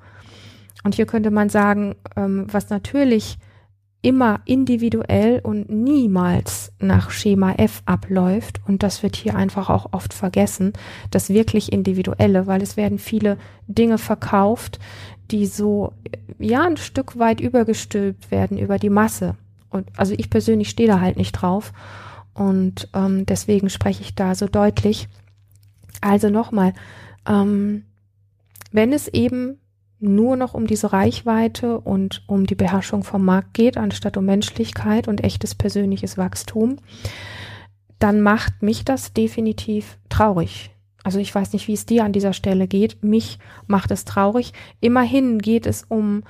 und 0.83 0.95
hier 0.95 1.05
könnte 1.05 1.31
man 1.31 1.49
sagen, 1.49 1.95
ähm, 2.15 2.45
was 2.49 2.69
natürlich 2.69 3.39
immer 4.01 4.41
individuell 4.45 5.39
und 5.43 5.69
niemals 5.69 6.71
nach 6.79 7.09
Schema 7.09 7.53
F 7.53 7.81
abläuft. 7.85 8.61
Und 8.67 8.83
das 8.83 9.03
wird 9.03 9.15
hier 9.15 9.35
einfach 9.35 9.69
auch 9.69 9.91
oft 9.91 10.13
vergessen, 10.13 10.73
das 11.11 11.29
wirklich 11.29 11.71
individuelle, 11.71 12.47
weil 12.47 12.61
es 12.61 12.77
werden 12.77 12.99
viele 12.99 13.37
Dinge 13.67 13.97
verkauft, 13.97 14.79
die 15.31 15.45
so, 15.45 15.93
ja, 16.39 16.63
ein 16.63 16.77
Stück 16.77 17.19
weit 17.19 17.41
übergestülpt 17.41 18.31
werden 18.31 18.57
über 18.57 18.77
die 18.77 18.89
Masse. 18.89 19.35
Und 19.69 19.89
also 19.97 20.13
ich 20.17 20.29
persönlich 20.29 20.69
stehe 20.69 20.87
da 20.87 21.01
halt 21.01 21.17
nicht 21.17 21.33
drauf. 21.33 21.73
Und 22.33 22.87
ähm, 22.93 23.25
deswegen 23.25 23.69
spreche 23.69 24.01
ich 24.03 24.15
da 24.15 24.35
so 24.35 24.47
deutlich. 24.47 25.09
Also 26.01 26.29
nochmal, 26.29 26.73
ähm, 27.27 27.83
wenn 28.71 28.93
es 28.93 29.07
eben 29.07 29.59
nur 29.99 30.35
noch 30.35 30.53
um 30.53 30.67
diese 30.67 30.93
Reichweite 30.93 31.79
und 31.79 32.23
um 32.27 32.45
die 32.45 32.55
Beherrschung 32.55 33.03
vom 33.03 33.25
Markt 33.25 33.53
geht, 33.53 33.77
anstatt 33.77 34.17
um 34.17 34.25
Menschlichkeit 34.25 35.07
und 35.07 35.23
echtes 35.23 35.55
persönliches 35.55 36.17
Wachstum, 36.17 36.77
dann 37.99 38.21
macht 38.21 38.61
mich 38.61 38.85
das 38.85 39.13
definitiv 39.13 39.97
traurig. 40.09 40.71
Also 41.03 41.19
ich 41.19 41.33
weiß 41.33 41.53
nicht, 41.53 41.67
wie 41.67 41.73
es 41.73 41.85
dir 41.85 42.03
an 42.03 42.13
dieser 42.13 42.33
Stelle 42.33 42.67
geht. 42.67 43.03
Mich 43.03 43.39
macht 43.65 43.91
es 43.91 44.05
traurig. 44.05 44.53
Immerhin 44.81 45.39
geht 45.39 45.65
es 45.65 45.83
um, 45.87 46.23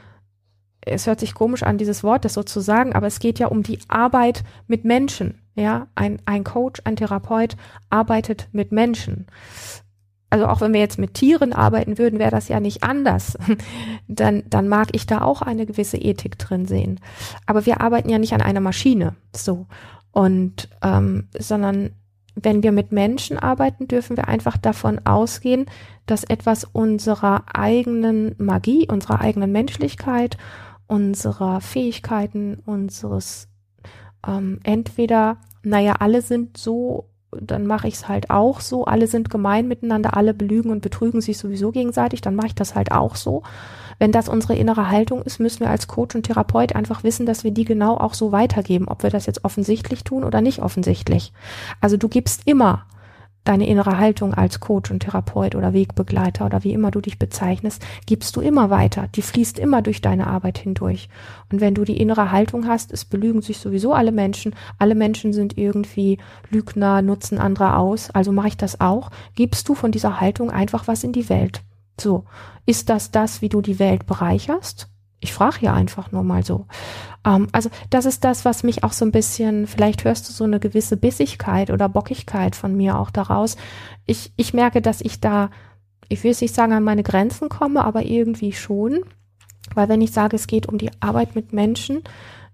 es 0.81 1.07
hört 1.07 1.19
sich 1.19 1.33
komisch 1.33 1.63
an, 1.63 1.77
dieses 1.77 2.03
Wort, 2.03 2.25
das 2.25 2.35
so 2.35 2.43
zu 2.43 2.59
sagen, 2.61 2.93
aber 2.93 3.07
es 3.07 3.19
geht 3.19 3.39
ja 3.39 3.47
um 3.47 3.63
die 3.63 3.79
Arbeit 3.87 4.43
mit 4.67 4.85
Menschen. 4.85 5.41
Ja, 5.55 5.87
ein, 5.95 6.21
ein 6.25 6.43
Coach, 6.43 6.81
ein 6.85 6.95
Therapeut 6.95 7.57
arbeitet 7.89 8.47
mit 8.51 8.71
Menschen 8.71 9.25
also 10.29 10.47
auch 10.47 10.61
wenn 10.61 10.73
wir 10.73 10.79
jetzt 10.79 10.99
mit 10.99 11.13
Tieren 11.13 11.53
arbeiten 11.53 11.97
würden, 11.97 12.19
wäre 12.19 12.31
das 12.31 12.47
ja 12.47 12.59
nicht 12.59 12.83
anders. 12.83 13.37
Dann, 14.07 14.43
dann 14.49 14.69
mag 14.69 14.89
ich 14.93 15.05
da 15.05 15.21
auch 15.21 15.41
eine 15.41 15.65
gewisse 15.65 15.97
Ethik 15.97 16.39
drin 16.39 16.65
sehen. 16.65 16.99
Aber 17.45 17.65
wir 17.65 17.81
arbeiten 17.81 18.09
ja 18.09 18.19
nicht 18.19 18.33
an 18.33 18.41
einer 18.41 18.61
Maschine, 18.61 19.15
so. 19.35 19.67
Und, 20.11 20.69
ähm, 20.81 21.27
sondern 21.37 21.91
wenn 22.35 22.63
wir 22.63 22.71
mit 22.71 22.91
Menschen 22.91 23.37
arbeiten, 23.37 23.87
dürfen 23.87 24.15
wir 24.15 24.27
einfach 24.27 24.57
davon 24.57 25.05
ausgehen, 25.05 25.65
dass 26.05 26.23
etwas 26.23 26.63
unserer 26.63 27.43
eigenen 27.53 28.35
Magie, 28.37 28.87
unserer 28.89 29.21
eigenen 29.21 29.51
Menschlichkeit, 29.51 30.37
unserer 30.87 31.59
Fähigkeiten, 31.61 32.61
unseres 32.65 33.49
ähm, 34.25 34.59
entweder, 34.63 35.37
naja, 35.63 35.95
alle 35.99 36.21
sind 36.21 36.57
so 36.57 37.09
dann 37.31 37.67
mache 37.67 37.87
ich 37.87 37.95
es 37.95 38.07
halt 38.07 38.29
auch 38.29 38.61
so. 38.61 38.85
Alle 38.85 39.07
sind 39.07 39.29
gemein 39.29 39.67
miteinander, 39.67 40.15
alle 40.15 40.33
belügen 40.33 40.71
und 40.71 40.81
betrügen 40.81 41.21
sich 41.21 41.37
sowieso 41.37 41.71
gegenseitig, 41.71 42.21
dann 42.21 42.35
mache 42.35 42.47
ich 42.47 42.55
das 42.55 42.75
halt 42.75 42.91
auch 42.91 43.15
so. 43.15 43.43
Wenn 43.99 44.11
das 44.11 44.29
unsere 44.29 44.55
innere 44.55 44.89
Haltung 44.89 45.23
ist, 45.23 45.39
müssen 45.39 45.61
wir 45.61 45.69
als 45.69 45.87
Coach 45.87 46.15
und 46.15 46.23
Therapeut 46.23 46.75
einfach 46.75 47.03
wissen, 47.03 47.25
dass 47.25 47.43
wir 47.43 47.51
die 47.51 47.65
genau 47.65 47.97
auch 47.97 48.13
so 48.13 48.31
weitergeben, 48.31 48.87
ob 48.87 49.03
wir 49.03 49.09
das 49.09 49.25
jetzt 49.25 49.43
offensichtlich 49.43 50.03
tun 50.03 50.23
oder 50.23 50.41
nicht 50.41 50.61
offensichtlich. 50.61 51.33
Also 51.81 51.97
du 51.97 52.07
gibst 52.07 52.43
immer 52.45 52.85
deine 53.47 53.67
innere 53.67 53.97
Haltung 53.97 54.33
als 54.33 54.59
Coach 54.59 54.91
und 54.91 54.99
Therapeut 54.99 55.55
oder 55.55 55.73
Wegbegleiter 55.73 56.45
oder 56.45 56.63
wie 56.63 56.73
immer 56.73 56.91
du 56.91 57.01
dich 57.01 57.17
bezeichnest, 57.19 57.85
gibst 58.05 58.35
du 58.35 58.41
immer 58.41 58.69
weiter. 58.69 59.07
Die 59.15 59.21
fließt 59.21 59.59
immer 59.59 59.81
durch 59.81 60.01
deine 60.01 60.27
Arbeit 60.27 60.57
hindurch. 60.57 61.09
Und 61.51 61.61
wenn 61.61 61.73
du 61.73 61.83
die 61.83 61.97
innere 61.97 62.31
Haltung 62.31 62.67
hast, 62.67 62.91
es 62.91 63.05
belügen 63.05 63.41
sich 63.41 63.59
sowieso 63.59 63.93
alle 63.93 64.11
Menschen. 64.11 64.55
Alle 64.79 64.95
Menschen 64.95 65.33
sind 65.33 65.57
irgendwie 65.57 66.17
Lügner, 66.49 67.01
nutzen 67.01 67.37
andere 67.39 67.77
aus. 67.77 68.09
Also 68.11 68.31
mache 68.31 68.49
ich 68.49 68.57
das 68.57 68.81
auch. 68.81 69.11
Gibst 69.35 69.69
du 69.69 69.75
von 69.75 69.91
dieser 69.91 70.19
Haltung 70.19 70.51
einfach 70.51 70.87
was 70.87 71.03
in 71.03 71.13
die 71.13 71.29
Welt. 71.29 71.61
So. 71.99 72.25
Ist 72.65 72.89
das 72.89 73.11
das, 73.11 73.41
wie 73.41 73.49
du 73.49 73.61
die 73.61 73.79
Welt 73.79 74.05
bereicherst? 74.05 74.89
Ich 75.19 75.33
frage 75.33 75.59
hier 75.59 75.73
einfach 75.73 76.11
nur 76.11 76.23
mal 76.23 76.43
so. 76.43 76.67
Ähm, 77.25 77.47
also 77.51 77.69
das 77.89 78.05
ist 78.05 78.23
das, 78.23 78.45
was 78.45 78.63
mich 78.63 78.83
auch 78.83 78.93
so 78.93 79.05
ein 79.05 79.11
bisschen, 79.11 79.67
vielleicht 79.67 80.03
hörst 80.03 80.29
du 80.29 80.33
so 80.33 80.43
eine 80.43 80.59
gewisse 80.59 80.97
Bissigkeit 80.97 81.71
oder 81.71 81.89
Bockigkeit 81.89 82.55
von 82.55 82.75
mir 82.75 82.99
auch 82.99 83.09
daraus. 83.09 83.57
Ich, 84.05 84.31
ich 84.35 84.53
merke, 84.53 84.81
dass 84.81 85.01
ich 85.01 85.19
da, 85.19 85.49
ich 86.07 86.23
will 86.23 86.31
es 86.31 86.41
nicht 86.41 86.53
sagen, 86.53 86.73
an 86.73 86.83
meine 86.83 87.03
Grenzen 87.03 87.49
komme, 87.49 87.83
aber 87.83 88.05
irgendwie 88.05 88.53
schon. 88.53 88.99
Weil 89.73 89.89
wenn 89.89 90.01
ich 90.01 90.11
sage, 90.11 90.35
es 90.35 90.47
geht 90.47 90.67
um 90.67 90.77
die 90.77 90.91
Arbeit 90.99 91.35
mit 91.35 91.51
Menschen, 91.51 92.03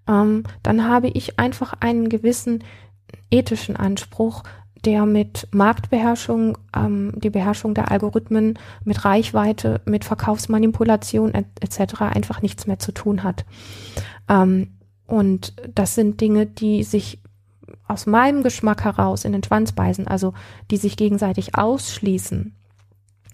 ähm, 0.08 0.44
dann 0.64 0.88
habe 0.88 1.10
ich 1.10 1.40
einfach 1.40 1.74
einen 1.80 2.10
gewissen 2.10 2.64
ethischen 3.30 3.76
Anspruch, 3.76 4.44
der 4.86 5.06
mit 5.06 5.48
Marktbeherrschung, 5.52 6.58
ähm, 6.76 7.14
die 7.16 7.30
Beherrschung 7.30 7.74
der 7.74 7.92
Algorithmen, 7.92 8.60
mit 8.84 9.06
Reichweite, 9.06 9.82
mit 9.86 10.06
Verkaufsmanipulation 10.06 11.34
etc. 11.34 12.02
einfach 12.02 12.42
nichts 12.42 12.68
mehr 12.68 12.80
zu 12.80 12.92
tun 12.92 13.24
hat. 13.24 13.46
Ähm, 14.30 14.72
und 15.08 15.54
das 15.74 15.96
sind 15.96 16.22
Dinge, 16.22 16.46
die 16.46 16.84
sich 16.84 17.22
aus 17.88 18.06
meinem 18.06 18.44
Geschmack 18.44 18.84
heraus 18.84 19.26
in 19.26 19.32
den 19.32 19.44
Schwanz 19.44 19.72
beißen, 19.72 20.08
also 20.08 20.34
die 20.72 20.78
sich 20.78 20.98
gegenseitig 20.98 21.56
ausschließen. 21.56 22.56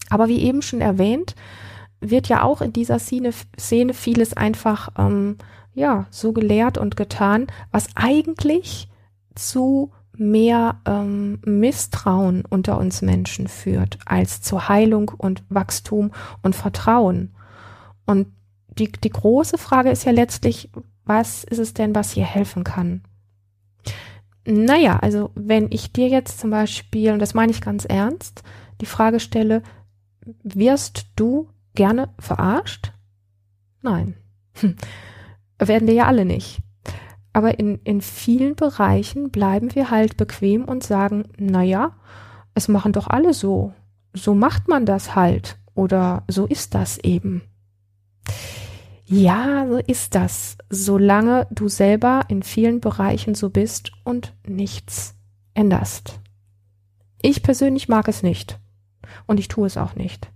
Aber 0.09 0.27
wie 0.27 0.41
eben 0.41 0.61
schon 0.61 0.81
erwähnt, 0.81 1.35
wird 2.01 2.27
ja 2.27 2.43
auch 2.43 2.61
in 2.61 2.73
dieser 2.73 2.99
Szene, 2.99 3.31
Szene 3.59 3.93
vieles 3.93 4.33
einfach 4.33 4.89
ähm, 4.97 5.37
ja 5.73 6.07
so 6.09 6.33
gelehrt 6.33 6.77
und 6.77 6.95
getan, 6.95 7.47
was 7.71 7.87
eigentlich 7.95 8.89
zu 9.35 9.91
mehr 10.19 10.81
ähm, 10.85 11.39
Misstrauen 11.45 12.43
unter 12.45 12.77
uns 12.77 13.01
Menschen 13.01 13.47
führt, 13.47 13.97
als 14.05 14.41
zur 14.41 14.67
Heilung 14.67 15.09
und 15.17 15.43
Wachstum 15.49 16.11
und 16.43 16.55
Vertrauen. 16.55 17.33
Und 18.05 18.27
die, 18.67 18.91
die 18.91 19.09
große 19.09 19.57
Frage 19.57 19.89
ist 19.89 20.05
ja 20.05 20.11
letztlich, 20.11 20.69
was 21.05 21.43
ist 21.43 21.59
es 21.59 21.73
denn, 21.73 21.95
was 21.95 22.11
hier 22.11 22.25
helfen 22.25 22.63
kann? 22.63 23.01
Naja, 24.45 24.99
also 24.99 25.31
wenn 25.35 25.67
ich 25.71 25.91
dir 25.91 26.07
jetzt 26.07 26.39
zum 26.39 26.49
Beispiel, 26.49 27.11
und 27.11 27.19
das 27.19 27.33
meine 27.33 27.51
ich 27.51 27.61
ganz 27.61 27.85
ernst, 27.85 28.43
die 28.81 28.85
Frage 28.85 29.19
stelle, 29.19 29.63
wirst 30.43 31.07
du 31.15 31.49
gerne 31.75 32.09
verarscht? 32.19 32.93
Nein. 33.81 34.15
Hm. 34.55 34.75
Werden 35.59 35.87
wir 35.87 35.93
ja 35.93 36.05
alle 36.05 36.25
nicht. 36.25 36.61
Aber 37.39 37.57
in, 37.57 37.79
in 37.85 38.01
vielen 38.01 38.57
Bereichen 38.57 39.29
bleiben 39.29 39.73
wir 39.73 39.89
halt 39.89 40.17
bequem 40.17 40.65
und 40.65 40.83
sagen, 40.83 41.23
naja, 41.37 41.95
es 42.53 42.67
machen 42.67 42.91
doch 42.91 43.07
alle 43.07 43.33
so. 43.33 43.71
So 44.13 44.35
macht 44.35 44.67
man 44.67 44.85
das 44.85 45.15
halt. 45.15 45.57
Oder 45.73 46.25
so 46.27 46.45
ist 46.45 46.75
das 46.75 46.97
eben. 46.97 47.43
Ja, 49.05 49.65
so 49.69 49.77
ist 49.77 50.15
das, 50.15 50.57
solange 50.69 51.47
du 51.49 51.69
selber 51.69 52.25
in 52.27 52.43
vielen 52.43 52.81
Bereichen 52.81 53.35
so 53.35 53.49
bist 53.49 53.93
und 54.03 54.35
nichts 54.45 55.15
änderst. 55.53 56.19
Ich 57.21 57.41
persönlich 57.41 57.87
mag 57.87 58.09
es 58.09 58.21
nicht. 58.21 58.59
Und 59.27 59.39
ich 59.39 59.47
tue 59.47 59.65
es 59.65 59.77
auch 59.77 59.95
nicht. 59.95 60.29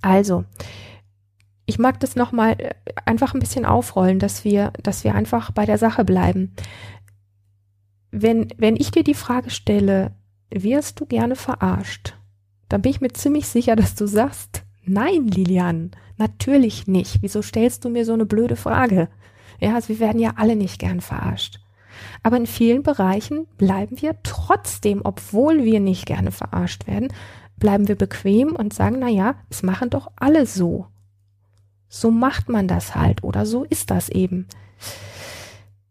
Also, 0.00 0.46
ich 1.72 1.78
mag 1.78 1.98
das 2.00 2.16
nochmal 2.16 2.56
äh, 2.58 2.74
einfach 3.06 3.32
ein 3.32 3.40
bisschen 3.40 3.64
aufrollen, 3.64 4.18
dass 4.18 4.44
wir, 4.44 4.74
dass 4.82 5.04
wir 5.04 5.14
einfach 5.14 5.50
bei 5.52 5.64
der 5.64 5.78
Sache 5.78 6.04
bleiben. 6.04 6.54
Wenn, 8.10 8.48
wenn 8.58 8.76
ich 8.76 8.90
dir 8.90 9.02
die 9.02 9.14
Frage 9.14 9.48
stelle, 9.48 10.12
wirst 10.50 11.00
du 11.00 11.06
gerne 11.06 11.34
verarscht? 11.34 12.14
Dann 12.68 12.82
bin 12.82 12.90
ich 12.90 13.00
mir 13.00 13.12
ziemlich 13.12 13.48
sicher, 13.48 13.74
dass 13.74 13.94
du 13.94 14.06
sagst, 14.06 14.64
nein, 14.84 15.28
Lilian, 15.28 15.92
natürlich 16.18 16.86
nicht. 16.86 17.22
Wieso 17.22 17.40
stellst 17.40 17.86
du 17.86 17.88
mir 17.88 18.04
so 18.04 18.12
eine 18.12 18.26
blöde 18.26 18.56
Frage? 18.56 19.08
Ja, 19.58 19.74
also 19.74 19.88
wir 19.88 19.98
werden 19.98 20.20
ja 20.20 20.34
alle 20.36 20.56
nicht 20.56 20.78
gern 20.78 21.00
verarscht. 21.00 21.58
Aber 22.22 22.36
in 22.36 22.46
vielen 22.46 22.82
Bereichen 22.82 23.46
bleiben 23.56 24.02
wir 24.02 24.16
trotzdem, 24.22 25.00
obwohl 25.04 25.64
wir 25.64 25.80
nicht 25.80 26.04
gerne 26.04 26.32
verarscht 26.32 26.86
werden, 26.86 27.08
bleiben 27.56 27.88
wir 27.88 27.96
bequem 27.96 28.54
und 28.56 28.74
sagen, 28.74 28.96
na 28.98 29.08
ja, 29.08 29.36
es 29.48 29.62
machen 29.62 29.88
doch 29.88 30.10
alle 30.16 30.44
so. 30.44 30.91
So 31.94 32.10
macht 32.10 32.48
man 32.48 32.68
das 32.68 32.94
halt 32.94 33.22
oder 33.22 33.44
so 33.44 33.64
ist 33.64 33.90
das 33.90 34.08
eben. 34.08 34.46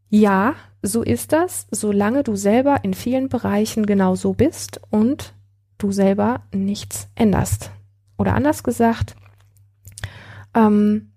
Ja, 0.10 0.56
so 0.82 1.04
ist 1.04 1.32
das, 1.32 1.68
solange 1.70 2.24
du 2.24 2.36
selber 2.36 2.84
in 2.84 2.96
vielen 2.96 3.30
Bereichen 3.30 3.86
genau 3.86 4.16
so 4.16 4.34
bist 4.34 4.82
und 4.90 5.36
du 5.78 5.92
selber 5.92 6.42
nichts 6.52 7.08
änderst. 7.14 7.70
Oder 8.18 8.34
anders 8.34 8.64
gesagt, 8.64 9.16
ähm, 10.56 11.12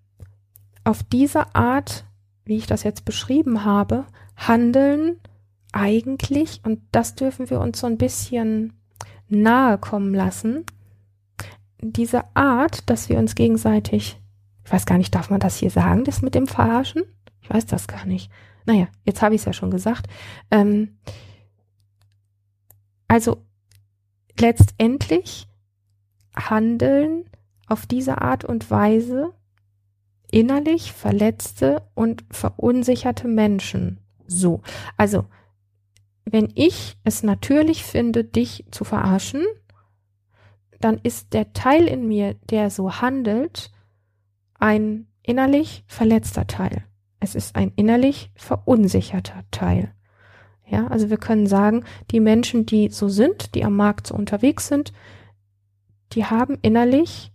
auf 0.85 1.03
diese 1.03 1.55
Art, 1.55 2.05
wie 2.45 2.59
ich 2.59 2.67
das 2.67 2.83
jetzt 2.83 3.07
beschrieben 3.07 3.65
habe, 3.65 4.05
handeln 4.37 5.19
eigentlich, 5.73 6.61
und 6.63 6.83
das 6.93 7.15
dürfen 7.15 7.49
wir 7.49 7.59
uns 7.59 7.81
so 7.81 7.87
ein 7.87 7.97
bisschen 7.97 8.75
nahe 9.29 9.79
kommen 9.79 10.13
lassen, 10.13 10.67
diese 11.81 12.25
Art, 12.37 12.91
dass 12.91 13.09
wir 13.09 13.17
uns 13.17 13.35
gegenseitig 13.35 14.21
ich 14.65 14.73
weiß 14.73 14.87
gar 14.87 14.99
nicht, 14.99 15.15
darf 15.15 15.31
man 15.31 15.41
das 15.41 15.57
hier 15.57 15.71
sagen, 15.71 16.05
das 16.05 16.23
mit 16.23 16.35
dem 16.35 16.47
Verarschen? 16.47 17.03
Ich 17.43 17.51
weiß 17.51 17.67
das 17.67 17.87
gar 17.87 18.07
nicht. 18.07 18.31
Naja, 18.65 18.89
jetzt 19.05 19.21
habe 19.21 19.35
ich 19.35 19.43
es 19.43 19.45
ja 19.45 19.53
schon 19.53 19.71
gesagt. 19.71 20.07
Ähm, 20.51 20.99
also 23.09 23.45
letztendlich 24.39 25.47
handeln 26.35 27.29
auf 27.67 27.87
diese 27.87 28.21
Art 28.23 28.45
und 28.45 28.71
Weise 28.71 29.35
innerlich 30.31 30.93
verletzte 30.93 31.83
und 31.95 32.25
verunsicherte 32.31 33.29
Menschen. 33.29 34.01
So, 34.27 34.63
also 34.97 35.27
wenn 36.25 36.51
ich 36.55 36.97
es 37.05 37.23
natürlich 37.23 37.85
finde, 37.85 38.25
dich 38.25 38.65
zu 38.71 38.85
verarschen, 38.85 39.45
dann 40.81 40.99
ist 41.03 41.35
der 41.35 41.53
Teil 41.53 41.87
in 41.87 42.09
mir, 42.09 42.35
der 42.51 42.71
so 42.71 43.01
handelt, 43.01 43.71
ein 44.59 45.07
innerlich 45.23 45.85
verletzter 45.87 46.47
Teil. 46.47 46.85
Es 47.21 47.35
ist 47.35 47.57
ein 47.57 47.73
innerlich 47.77 48.31
verunsicherter 48.35 49.45
Teil. 49.51 49.93
Ja, 50.67 50.87
also 50.89 51.11
wir 51.11 51.17
können 51.17 51.47
sagen, 51.47 51.85
die 52.11 52.21
Menschen, 52.21 52.67
die 52.67 52.89
so 52.89 53.09
sind, 53.09 53.55
die 53.55 53.65
am 53.65 53.77
Markt 53.77 54.07
so 54.07 54.15
unterwegs 54.15 54.69
sind, 54.69 54.93
die 56.13 56.25
haben 56.25 56.59
innerlich 56.63 57.33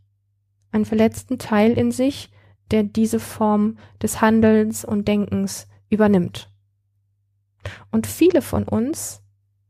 einen 0.71 0.85
verletzten 0.85 1.37
Teil 1.37 1.73
in 1.73 1.91
sich, 1.91 2.31
der 2.71 2.83
diese 2.83 3.19
Form 3.19 3.77
des 4.01 4.21
Handelns 4.21 4.85
und 4.85 5.07
Denkens 5.07 5.67
übernimmt. 5.89 6.51
Und 7.91 8.07
viele 8.07 8.41
von 8.41 8.63
uns 8.63 9.21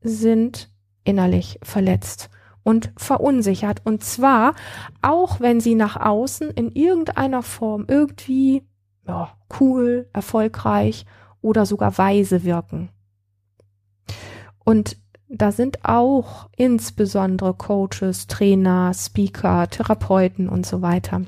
sind 0.02 0.72
innerlich 1.04 1.60
verletzt 1.64 2.30
und 2.64 2.92
verunsichert. 2.98 3.82
Und 3.86 4.04
zwar 4.04 4.54
auch, 5.02 5.40
wenn 5.40 5.60
sie 5.60 5.76
nach 5.76 5.96
außen 5.96 6.52
in 6.52 6.72
irgendeiner 6.72 7.44
Form 7.44 7.86
irgendwie 7.88 8.64
ja, 9.08 9.32
cool, 9.60 10.08
erfolgreich 10.14 11.06
oder 11.42 11.66
sogar 11.66 11.98
weise 11.98 12.44
wirken. 12.44 12.90
Und 14.64 14.98
da 15.28 15.52
sind 15.52 15.86
auch 15.86 16.50
insbesondere 16.58 17.54
Coaches, 17.54 18.28
Trainer, 18.28 18.94
Speaker, 18.94 19.70
Therapeuten 19.70 20.50
und 20.50 20.66
so 20.66 20.82
weiter 20.82 21.22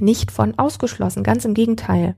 nicht 0.00 0.30
von 0.30 0.58
ausgeschlossen, 0.58 1.22
ganz 1.22 1.44
im 1.44 1.54
Gegenteil. 1.54 2.16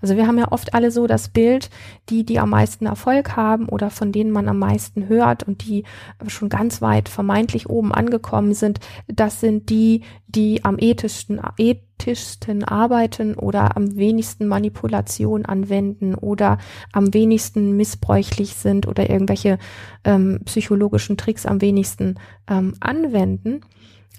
Also 0.00 0.16
wir 0.16 0.26
haben 0.26 0.38
ja 0.38 0.52
oft 0.52 0.74
alle 0.74 0.90
so 0.90 1.06
das 1.06 1.28
Bild, 1.28 1.70
die, 2.10 2.24
die 2.24 2.38
am 2.38 2.50
meisten 2.50 2.86
Erfolg 2.86 3.36
haben 3.36 3.68
oder 3.68 3.88
von 3.88 4.12
denen 4.12 4.30
man 4.30 4.48
am 4.48 4.58
meisten 4.58 5.08
hört 5.08 5.44
und 5.44 5.64
die 5.64 5.84
schon 6.26 6.48
ganz 6.48 6.82
weit 6.82 7.08
vermeintlich 7.08 7.70
oben 7.70 7.92
angekommen 7.92 8.54
sind, 8.54 8.80
das 9.06 9.40
sind 9.40 9.70
die, 9.70 10.02
die 10.26 10.64
am 10.64 10.76
ethischsten, 10.78 11.40
ethischsten 11.56 12.64
arbeiten 12.64 13.34
oder 13.34 13.76
am 13.76 13.96
wenigsten 13.96 14.46
Manipulation 14.46 15.46
anwenden 15.46 16.14
oder 16.14 16.58
am 16.92 17.14
wenigsten 17.14 17.76
missbräuchlich 17.76 18.54
sind 18.54 18.86
oder 18.86 19.08
irgendwelche 19.08 19.58
ähm, 20.04 20.40
psychologischen 20.44 21.16
Tricks 21.16 21.46
am 21.46 21.60
wenigsten 21.60 22.16
ähm, 22.46 22.74
anwenden. 22.80 23.62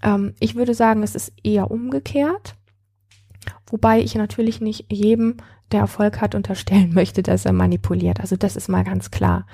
Ähm, 0.01 0.34
ich 0.39 0.55
würde 0.55 0.73
sagen, 0.73 1.03
es 1.03 1.15
ist 1.15 1.34
eher 1.43 1.69
umgekehrt. 1.69 2.55
Wobei 3.75 3.99
ich 3.99 4.15
natürlich 4.15 4.61
nicht 4.61 4.85
jedem, 4.89 5.35
der 5.73 5.81
Erfolg 5.81 6.21
hat, 6.21 6.33
unterstellen 6.33 6.93
möchte, 6.93 7.23
dass 7.23 7.43
er 7.43 7.51
manipuliert. 7.51 8.21
Also 8.21 8.38
das 8.38 8.55
ist 8.55 8.69
mal 8.69 8.85
ganz 8.85 9.11
klar. 9.11 9.45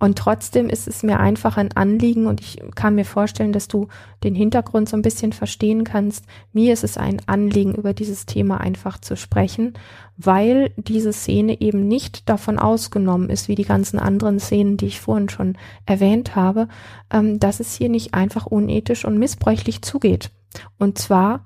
Und 0.00 0.18
trotzdem 0.18 0.68
ist 0.68 0.88
es 0.88 1.04
mir 1.04 1.20
einfach 1.20 1.56
ein 1.56 1.70
Anliegen 1.76 2.26
und 2.26 2.40
ich 2.40 2.60
kann 2.74 2.96
mir 2.96 3.04
vorstellen, 3.04 3.52
dass 3.52 3.68
du 3.68 3.86
den 4.24 4.34
Hintergrund 4.34 4.88
so 4.88 4.96
ein 4.96 5.02
bisschen 5.02 5.32
verstehen 5.32 5.84
kannst. 5.84 6.24
Mir 6.52 6.72
ist 6.72 6.82
es 6.82 6.96
ein 6.96 7.22
Anliegen, 7.26 7.76
über 7.76 7.94
dieses 7.94 8.26
Thema 8.26 8.60
einfach 8.60 8.98
zu 8.98 9.16
sprechen, 9.16 9.74
weil 10.16 10.72
diese 10.76 11.12
Szene 11.12 11.60
eben 11.60 11.86
nicht 11.86 12.28
davon 12.28 12.58
ausgenommen 12.58 13.30
ist, 13.30 13.46
wie 13.46 13.54
die 13.54 13.64
ganzen 13.64 14.00
anderen 14.00 14.40
Szenen, 14.40 14.78
die 14.78 14.86
ich 14.86 14.98
vorhin 14.98 15.28
schon 15.28 15.56
erwähnt 15.86 16.34
habe, 16.34 16.66
ähm, 17.12 17.38
dass 17.38 17.60
es 17.60 17.76
hier 17.76 17.88
nicht 17.88 18.14
einfach 18.14 18.46
unethisch 18.46 19.04
und 19.04 19.16
missbräuchlich 19.16 19.82
zugeht. 19.82 20.32
Und 20.76 20.98
zwar 20.98 21.44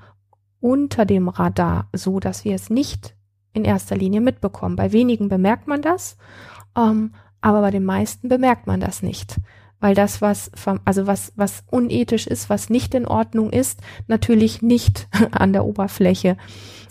unter 0.65 1.05
dem 1.05 1.29
Radar, 1.29 1.91
so 1.93 2.21
dass 2.21 2.47
wir 2.47 2.55
es 2.55 2.71
nicht 2.71 3.15
in 3.53 3.67
erster 3.67 3.97
Linie 3.97 4.23
mitbekommen. 4.23 4.77
Bei 4.77 4.93
wenigen 4.93 5.29
bemerkt 5.29 5.67
man 5.67 5.83
das, 5.83 6.17
ähm, 6.75 7.13
aber 7.43 7.61
bei 7.61 7.71
den 7.71 7.85
meisten 7.85 8.31
bemerkt 8.31 8.67
man 8.67 8.81
das 8.81 9.03
nicht, 9.03 9.37
weil 9.81 9.95
das, 9.95 10.23
was, 10.23 10.51
also 10.87 11.07
was, 11.07 11.35
was 11.37 11.65
unethisch 11.71 12.27
ist, 12.27 12.49
was 12.49 12.71
nicht 12.71 12.95
in 12.95 13.07
Ordnung 13.07 13.51
ist, 13.51 13.83
natürlich 14.07 14.63
nicht 14.63 15.07
an 15.33 15.53
der 15.53 15.67
Oberfläche 15.67 16.39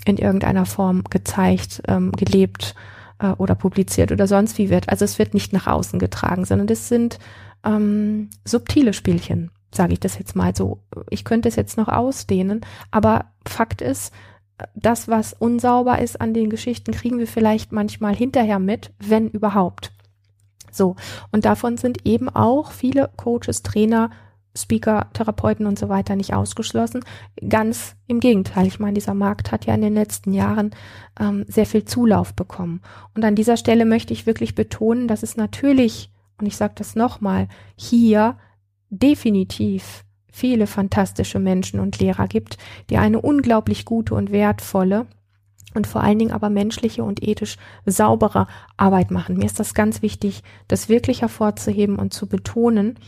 in 0.06 0.18
irgendeiner 0.18 0.68
Form 0.68 1.04
gezeigt, 1.10 1.82
ähm, 1.88 2.12
gelebt 2.12 2.76
äh, 3.18 3.30
oder 3.30 3.56
publiziert 3.56 4.12
oder 4.12 4.28
sonst 4.28 4.60
wie 4.60 4.70
wird. 4.70 4.90
Also 4.90 5.04
es 5.04 5.18
wird 5.18 5.34
nicht 5.34 5.52
nach 5.52 5.66
außen 5.66 5.98
getragen, 5.98 6.46
sondern 6.46 6.68
das 6.68 6.90
sind 6.90 7.18
ähm, 7.66 8.30
subtile 8.46 8.94
Spielchen, 8.94 9.50
sage 9.74 9.94
ich 9.94 10.00
das 10.00 10.18
jetzt 10.18 10.36
mal 10.36 10.56
so. 10.56 10.80
Ich 11.10 11.26
könnte 11.26 11.50
es 11.50 11.56
jetzt 11.56 11.78
noch 11.78 11.88
ausdehnen, 11.88 12.62
aber 12.92 13.26
Fakt 13.46 13.82
ist, 13.82 14.14
das, 14.76 15.08
was 15.08 15.34
unsauber 15.34 16.00
ist 16.00 16.22
an 16.22 16.34
den 16.34 16.50
Geschichten, 16.50 16.92
kriegen 16.92 17.18
wir 17.18 17.28
vielleicht 17.28 17.72
manchmal 17.72 18.16
hinterher 18.16 18.60
mit, 18.60 18.92
wenn 19.00 19.30
überhaupt. 19.30 19.92
So, 20.72 20.96
und 21.32 21.46
davon 21.46 21.78
sind 21.78 22.06
eben 22.06 22.30
auch 22.30 22.72
viele 22.72 23.10
Coaches, 23.16 23.64
Trainer, 23.64 24.10
Speaker, 24.56 25.10
Therapeuten 25.14 25.66
und 25.66 25.80
so 25.80 25.90
weiter 25.90 26.16
nicht 26.16 26.34
ausgeschlossen. 26.34 27.04
Ganz 27.48 27.96
im 28.08 28.20
Gegenteil. 28.20 28.68
Ich 28.68 28.80
meine, 28.80 28.94
dieser 28.94 29.16
Markt 29.16 29.52
hat 29.52 29.66
ja 29.66 29.74
in 29.74 29.82
den 29.82 29.96
letzten 29.96 30.34
Jahren 30.34 30.72
ähm, 31.20 31.46
sehr 31.48 31.66
viel 31.66 31.86
Zulauf 31.86 32.34
bekommen. 32.36 32.82
Und 33.16 33.26
an 33.26 33.36
dieser 33.36 33.58
Stelle 33.58 33.86
möchte 33.86 34.14
ich 34.14 34.26
wirklich 34.28 34.54
betonen, 34.54 35.08
dass 35.08 35.24
es 35.24 35.38
natürlich, 35.38 36.12
und 36.40 36.46
ich 36.46 36.56
sage 36.56 36.74
das 36.76 36.96
nochmal, 36.96 37.48
hier 37.76 38.38
definitiv 39.00 40.04
viele 40.32 40.68
fantastische 40.68 41.40
Menschen 41.40 41.80
und 41.80 42.00
Lehrer 42.00 42.28
gibt, 42.28 42.58
die 42.90 42.98
eine 42.98 43.22
unglaublich 43.22 43.86
gute 43.86 44.16
und 44.16 44.32
wertvolle 44.32 45.06
und 45.76 45.88
vor 45.88 46.02
allen 46.02 46.20
Dingen 46.20 46.32
aber 46.32 46.50
menschliche 46.50 47.04
und 47.04 47.24
ethisch 47.24 47.58
saubere 47.86 48.48
Arbeit 48.78 49.12
machen. 49.12 49.38
Mir 49.38 49.46
ist 49.46 49.60
das 49.60 49.74
ganz 49.74 50.02
wichtig, 50.02 50.44
das 50.68 50.90
wirklich 50.90 51.22
hervorzuheben 51.22 51.98
und 51.98 52.14
zu 52.14 52.28
betonen. 52.28 53.00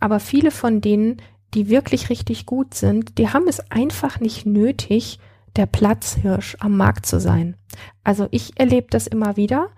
Aber 0.00 0.20
viele 0.20 0.50
von 0.50 0.80
denen, 0.80 1.18
die 1.54 1.68
wirklich 1.68 2.10
richtig 2.10 2.46
gut 2.46 2.74
sind, 2.74 3.18
die 3.18 3.28
haben 3.28 3.48
es 3.48 3.60
einfach 3.70 4.20
nicht 4.20 4.46
nötig, 4.46 5.18
der 5.56 5.66
Platzhirsch 5.66 6.56
am 6.60 6.76
Markt 6.76 7.06
zu 7.06 7.20
sein. 7.20 7.56
Also 8.04 8.28
ich 8.30 8.58
erlebe 8.58 8.86
das 8.90 9.06
immer 9.06 9.36
wieder. 9.36 9.68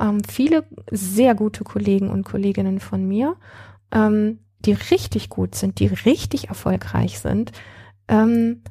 Ähm, 0.00 0.22
viele 0.28 0.64
sehr 0.90 1.34
gute 1.34 1.64
Kollegen 1.64 2.10
und 2.10 2.24
Kolleginnen 2.24 2.80
von 2.80 3.06
mir 3.06 3.36
ähm, 3.92 4.40
die 4.64 4.72
richtig 4.72 5.28
gut 5.28 5.54
sind, 5.54 5.78
die 5.80 5.86
richtig 5.86 6.48
erfolgreich 6.48 7.18
sind, 7.18 7.52
ähm, 8.08 8.62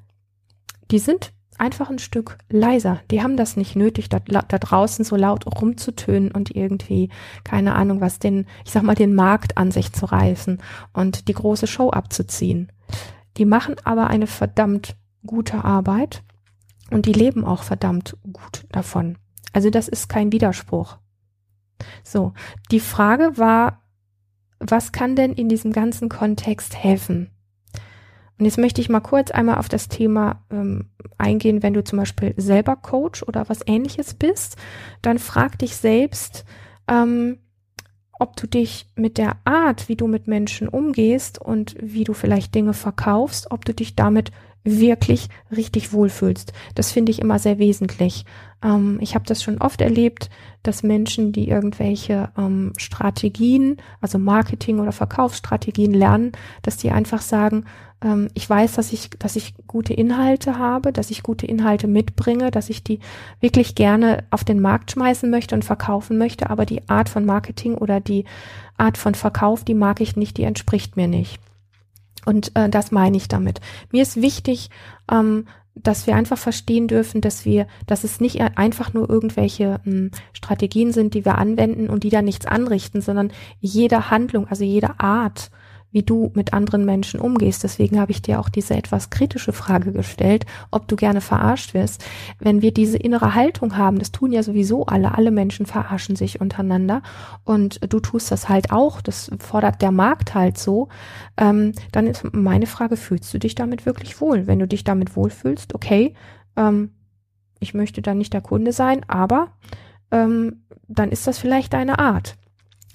die 0.91 0.99
sind 0.99 1.33
einfach 1.57 1.89
ein 1.89 1.99
Stück 1.99 2.37
leiser. 2.49 3.01
Die 3.11 3.21
haben 3.21 3.37
das 3.37 3.57
nicht 3.57 3.75
nötig, 3.75 4.09
da, 4.09 4.19
da 4.19 4.57
draußen 4.57 5.03
so 5.03 5.15
laut 5.15 5.45
rumzutönen 5.45 6.31
und 6.31 6.55
irgendwie, 6.55 7.09
keine 7.43 7.75
Ahnung, 7.75 8.01
was 8.01 8.19
den, 8.19 8.47
ich 8.65 8.71
sag 8.71 8.83
mal, 8.83 8.95
den 8.95 9.13
Markt 9.13 9.57
an 9.57 9.71
sich 9.71 9.91
zu 9.91 10.05
reißen 10.05 10.59
und 10.93 11.27
die 11.27 11.33
große 11.33 11.67
Show 11.67 11.89
abzuziehen. 11.89 12.71
Die 13.37 13.45
machen 13.45 13.75
aber 13.83 14.07
eine 14.07 14.27
verdammt 14.27 14.95
gute 15.25 15.63
Arbeit 15.63 16.23
und 16.91 17.05
die 17.05 17.13
leben 17.13 17.45
auch 17.45 17.63
verdammt 17.63 18.17
gut 18.23 18.65
davon. 18.71 19.17
Also 19.53 19.69
das 19.69 19.87
ist 19.87 20.09
kein 20.09 20.31
Widerspruch. 20.31 20.97
So, 22.03 22.33
die 22.71 22.79
Frage 22.79 23.37
war, 23.37 23.81
was 24.59 24.91
kann 24.91 25.15
denn 25.15 25.33
in 25.33 25.49
diesem 25.49 25.71
ganzen 25.71 26.09
Kontext 26.09 26.75
helfen? 26.75 27.31
Und 28.37 28.45
jetzt 28.45 28.57
möchte 28.57 28.79
ich 28.79 28.89
mal 28.89 29.01
kurz 29.01 29.31
einmal 29.31 29.57
auf 29.57 29.67
das 29.67 29.89
Thema 29.89 30.43
ähm, 30.49 30.89
eingehen, 31.17 31.61
wenn 31.61 31.73
du 31.73 31.83
zum 31.83 31.99
Beispiel 31.99 32.33
selber 32.37 32.77
Coach 32.77 33.21
oder 33.23 33.49
was 33.49 33.59
ähnliches 33.65 34.13
bist, 34.13 34.55
dann 35.01 35.19
frag 35.19 35.59
dich 35.59 35.75
selbst, 35.75 36.45
ähm, 36.87 37.39
ob 38.17 38.37
du 38.37 38.47
dich 38.47 38.87
mit 38.95 39.17
der 39.17 39.37
Art, 39.43 39.89
wie 39.89 39.95
du 39.95 40.07
mit 40.07 40.27
Menschen 40.27 40.69
umgehst 40.69 41.39
und 41.39 41.75
wie 41.81 42.05
du 42.05 42.13
vielleicht 42.13 42.55
Dinge 42.55 42.73
verkaufst, 42.73 43.51
ob 43.51 43.65
du 43.65 43.73
dich 43.73 43.95
damit 43.95 44.31
wirklich 44.63 45.27
richtig 45.55 45.93
wohlfühlst. 45.93 46.53
Das 46.75 46.91
finde 46.91 47.11
ich 47.11 47.19
immer 47.19 47.39
sehr 47.39 47.59
wesentlich. 47.59 48.25
Ähm, 48.63 48.97
ich 49.01 49.15
habe 49.15 49.25
das 49.25 49.41
schon 49.41 49.59
oft 49.59 49.81
erlebt, 49.81 50.29
dass 50.63 50.83
Menschen, 50.83 51.31
die 51.31 51.47
irgendwelche 51.47 52.29
ähm, 52.37 52.73
Strategien, 52.77 53.77
also 54.01 54.19
Marketing 54.19 54.79
oder 54.79 54.91
Verkaufsstrategien 54.91 55.93
lernen, 55.93 56.33
dass 56.61 56.77
die 56.77 56.91
einfach 56.91 57.21
sagen, 57.21 57.65
ähm, 58.03 58.29
ich 58.33 58.49
weiß, 58.49 58.73
dass 58.73 58.91
ich, 58.91 59.09
dass 59.11 59.35
ich 59.35 59.53
gute 59.67 59.93
Inhalte 59.93 60.57
habe, 60.57 60.91
dass 60.91 61.11
ich 61.11 61.23
gute 61.23 61.45
Inhalte 61.45 61.87
mitbringe, 61.87 62.51
dass 62.51 62.69
ich 62.69 62.83
die 62.83 62.99
wirklich 63.39 63.75
gerne 63.75 64.23
auf 64.29 64.43
den 64.43 64.59
Markt 64.59 64.91
schmeißen 64.91 65.29
möchte 65.29 65.55
und 65.55 65.65
verkaufen 65.65 66.17
möchte, 66.17 66.49
aber 66.49 66.65
die 66.65 66.87
Art 66.89 67.09
von 67.09 67.25
Marketing 67.25 67.75
oder 67.75 67.99
die 67.99 68.25
Art 68.77 68.97
von 68.97 69.15
Verkauf, 69.15 69.63
die 69.63 69.73
mag 69.73 70.01
ich 70.01 70.15
nicht, 70.15 70.37
die 70.37 70.43
entspricht 70.43 70.95
mir 70.95 71.07
nicht. 71.07 71.39
Und 72.29 72.55
äh, 72.55 72.69
das 72.69 72.91
meine 72.91 73.17
ich 73.17 73.27
damit. 73.27 73.59
Mir 73.91 74.03
ist 74.03 74.21
wichtig, 74.21 74.69
ähm, 75.11 75.47
dass 75.73 76.05
wir 76.05 76.15
einfach 76.15 76.37
verstehen 76.37 76.87
dürfen, 76.87 77.21
dass 77.21 77.43
wir, 77.43 77.65
dass 77.87 78.03
es 78.03 78.21
nicht 78.21 78.39
einfach 78.55 78.93
nur 78.93 79.09
irgendwelche 79.09 79.81
ähm, 79.83 80.11
Strategien 80.33 80.93
sind, 80.93 81.15
die 81.15 81.25
wir 81.25 81.39
anwenden 81.39 81.89
und 81.89 82.03
die 82.03 82.11
da 82.11 82.21
nichts 82.21 82.45
anrichten, 82.45 83.01
sondern 83.01 83.31
jede 83.61 84.11
Handlung, 84.11 84.47
also 84.47 84.63
jede 84.63 84.99
Art 84.99 85.49
wie 85.91 86.03
du 86.03 86.31
mit 86.35 86.53
anderen 86.53 86.85
Menschen 86.85 87.19
umgehst. 87.19 87.63
Deswegen 87.63 87.99
habe 87.99 88.11
ich 88.11 88.21
dir 88.21 88.39
auch 88.39 88.49
diese 88.49 88.75
etwas 88.75 89.09
kritische 89.09 89.53
Frage 89.53 89.91
gestellt, 89.91 90.45
ob 90.71 90.87
du 90.87 90.95
gerne 90.95 91.21
verarscht 91.21 91.73
wirst. 91.73 92.05
Wenn 92.39 92.61
wir 92.61 92.73
diese 92.73 92.97
innere 92.97 93.33
Haltung 93.33 93.75
haben, 93.77 93.99
das 93.99 94.11
tun 94.11 94.31
ja 94.31 94.43
sowieso 94.43 94.85
alle, 94.85 95.15
alle 95.17 95.31
Menschen 95.31 95.65
verarschen 95.65 96.15
sich 96.15 96.41
untereinander 96.41 97.01
und 97.43 97.79
du 97.91 97.99
tust 97.99 98.31
das 98.31 98.49
halt 98.49 98.71
auch, 98.71 99.01
das 99.01 99.31
fordert 99.39 99.81
der 99.81 99.91
Markt 99.91 100.35
halt 100.35 100.57
so, 100.57 100.89
ähm, 101.37 101.73
dann 101.91 102.07
ist 102.07 102.23
meine 102.33 102.67
Frage, 102.67 102.97
fühlst 102.97 103.33
du 103.33 103.39
dich 103.39 103.55
damit 103.55 103.85
wirklich 103.85 104.21
wohl? 104.21 104.47
Wenn 104.47 104.59
du 104.59 104.67
dich 104.67 104.83
damit 104.83 105.15
wohlfühlst, 105.15 105.73
okay, 105.73 106.13
ähm, 106.55 106.91
ich 107.59 107.73
möchte 107.73 108.01
dann 108.01 108.17
nicht 108.17 108.33
der 108.33 108.41
Kunde 108.41 108.71
sein, 108.71 109.01
aber 109.07 109.53
ähm, 110.11 110.63
dann 110.87 111.11
ist 111.11 111.27
das 111.27 111.39
vielleicht 111.39 111.73
deine 111.73 111.99
Art. 111.99 112.37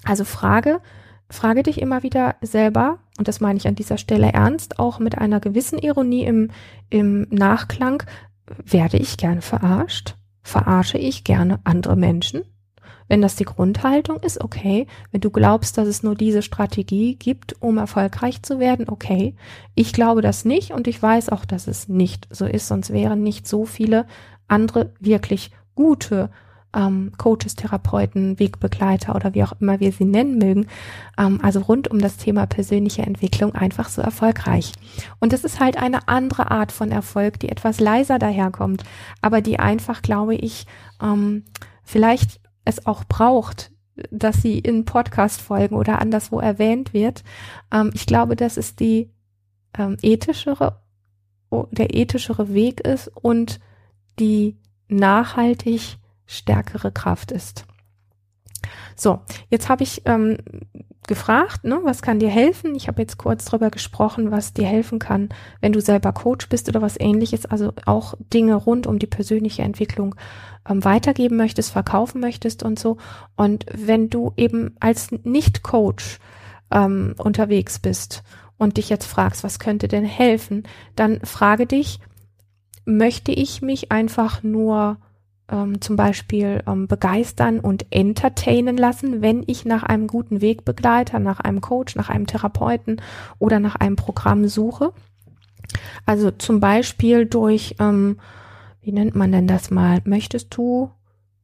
Also 0.03 0.23
Frage, 0.23 0.81
frage 1.29 1.63
dich 1.63 1.81
immer 1.81 2.03
wieder 2.03 2.35
selber, 2.41 2.99
und 3.17 3.27
das 3.27 3.39
meine 3.39 3.57
ich 3.57 3.67
an 3.67 3.75
dieser 3.75 3.97
Stelle 3.97 4.31
ernst, 4.31 4.79
auch 4.79 4.99
mit 4.99 5.17
einer 5.17 5.39
gewissen 5.39 5.79
Ironie 5.79 6.25
im, 6.25 6.51
im 6.89 7.27
Nachklang, 7.29 8.03
werde 8.63 8.97
ich 8.97 9.17
gerne 9.17 9.41
verarscht? 9.41 10.15
Verarsche 10.43 10.97
ich 10.97 11.23
gerne 11.23 11.59
andere 11.63 11.95
Menschen? 11.95 12.43
Wenn 13.07 13.21
das 13.21 13.35
die 13.35 13.45
Grundhaltung 13.45 14.17
ist, 14.21 14.43
okay. 14.43 14.87
Wenn 15.11 15.21
du 15.21 15.29
glaubst, 15.29 15.77
dass 15.77 15.87
es 15.87 16.01
nur 16.01 16.15
diese 16.15 16.41
Strategie 16.41 17.15
gibt, 17.15 17.61
um 17.61 17.77
erfolgreich 17.77 18.41
zu 18.41 18.59
werden, 18.59 18.89
okay. 18.89 19.35
Ich 19.75 19.93
glaube 19.93 20.21
das 20.21 20.45
nicht 20.45 20.71
und 20.71 20.87
ich 20.87 21.01
weiß 21.01 21.29
auch, 21.29 21.45
dass 21.45 21.67
es 21.67 21.87
nicht 21.87 22.27
so 22.31 22.45
ist, 22.45 22.67
sonst 22.67 22.91
wären 22.91 23.21
nicht 23.21 23.47
so 23.47 23.65
viele 23.65 24.07
andere 24.47 24.93
wirklich 24.99 25.51
gute 25.75 26.29
ähm, 26.75 27.13
Coaches, 27.17 27.55
Therapeuten, 27.55 28.37
Wegbegleiter 28.37 29.15
oder 29.15 29.33
wie 29.33 29.43
auch 29.43 29.53
immer 29.59 29.79
wir 29.79 29.91
sie 29.91 30.05
nennen 30.05 30.37
mögen, 30.37 30.67
ähm, 31.17 31.39
also 31.41 31.61
rund 31.61 31.89
um 31.89 31.99
das 31.99 32.17
Thema 32.17 32.45
persönliche 32.45 33.03
Entwicklung 33.03 33.55
einfach 33.55 33.89
so 33.89 34.01
erfolgreich. 34.01 34.73
Und 35.19 35.33
es 35.33 35.43
ist 35.43 35.59
halt 35.59 35.77
eine 35.77 36.07
andere 36.07 36.51
Art 36.51 36.71
von 36.71 36.91
Erfolg, 36.91 37.39
die 37.39 37.49
etwas 37.49 37.79
leiser 37.79 38.19
daherkommt, 38.19 38.83
aber 39.21 39.41
die 39.41 39.59
einfach, 39.59 40.01
glaube 40.01 40.35
ich, 40.35 40.65
ähm, 41.01 41.43
vielleicht 41.83 42.39
es 42.65 42.85
auch 42.85 43.05
braucht, 43.05 43.71
dass 44.11 44.41
sie 44.41 44.59
in 44.59 44.83
Podcast-Folgen 44.83 45.75
oder 45.75 46.01
anderswo 46.01 46.39
erwähnt 46.39 46.93
wird. 46.93 47.23
Ähm, 47.71 47.91
ich 47.93 48.05
glaube, 48.05 48.35
dass 48.35 48.57
es 48.57 48.75
die 48.75 49.09
ähm, 49.77 49.97
ethischere, 50.01 50.81
der 51.71 51.95
ethischere 51.95 52.53
Weg 52.53 52.81
ist 52.81 53.07
und 53.07 53.59
die 54.19 54.57
nachhaltig 54.87 55.97
stärkere 56.25 56.91
Kraft 56.91 57.31
ist. 57.31 57.65
So, 58.95 59.19
jetzt 59.49 59.69
habe 59.69 59.83
ich 59.83 60.01
ähm, 60.05 60.37
gefragt, 61.07 61.63
ne, 61.65 61.79
was 61.83 62.01
kann 62.01 62.19
dir 62.19 62.29
helfen? 62.29 62.75
Ich 62.75 62.87
habe 62.87 63.01
jetzt 63.01 63.17
kurz 63.17 63.45
drüber 63.45 63.69
gesprochen, 63.69 64.31
was 64.31 64.53
dir 64.53 64.65
helfen 64.65 64.99
kann, 64.99 65.29
wenn 65.61 65.73
du 65.73 65.81
selber 65.81 66.13
Coach 66.13 66.49
bist 66.49 66.67
oder 66.69 66.81
was 66.81 66.99
ähnliches, 66.99 67.45
also 67.45 67.73
auch 67.85 68.15
Dinge 68.33 68.55
rund 68.55 68.87
um 68.87 68.99
die 68.99 69.07
persönliche 69.07 69.61
Entwicklung 69.61 70.15
ähm, 70.67 70.83
weitergeben 70.83 71.37
möchtest, 71.37 71.71
verkaufen 71.71 72.21
möchtest 72.21 72.63
und 72.63 72.79
so. 72.79 72.97
Und 73.35 73.65
wenn 73.71 74.09
du 74.09 74.33
eben 74.37 74.75
als 74.79 75.11
Nicht-Coach 75.11 76.19
ähm, 76.71 77.15
unterwegs 77.17 77.79
bist 77.79 78.23
und 78.57 78.77
dich 78.77 78.89
jetzt 78.89 79.05
fragst, 79.05 79.43
was 79.43 79.59
könnte 79.59 79.87
denn 79.87 80.05
helfen, 80.05 80.63
dann 80.95 81.19
frage 81.23 81.67
dich, 81.67 81.99
möchte 82.85 83.31
ich 83.31 83.61
mich 83.61 83.91
einfach 83.91 84.43
nur 84.43 84.97
ähm, 85.49 85.81
zum 85.81 85.95
Beispiel 85.95 86.63
ähm, 86.67 86.87
begeistern 86.87 87.59
und 87.59 87.85
entertainen 87.91 88.77
lassen, 88.77 89.21
wenn 89.21 89.43
ich 89.47 89.65
nach 89.65 89.83
einem 89.83 90.07
guten 90.07 90.41
Wegbegleiter, 90.41 91.19
nach 91.19 91.39
einem 91.39 91.61
Coach, 91.61 91.95
nach 91.95 92.09
einem 92.09 92.27
Therapeuten 92.27 93.01
oder 93.39 93.59
nach 93.59 93.75
einem 93.75 93.95
Programm 93.95 94.47
suche. 94.47 94.91
Also 96.05 96.31
zum 96.31 96.59
Beispiel 96.59 97.25
durch, 97.25 97.75
ähm, 97.79 98.19
wie 98.81 98.91
nennt 98.91 99.15
man 99.15 99.31
denn 99.31 99.47
das 99.47 99.71
mal? 99.71 100.01
Möchtest 100.05 100.55
du, 100.55 100.91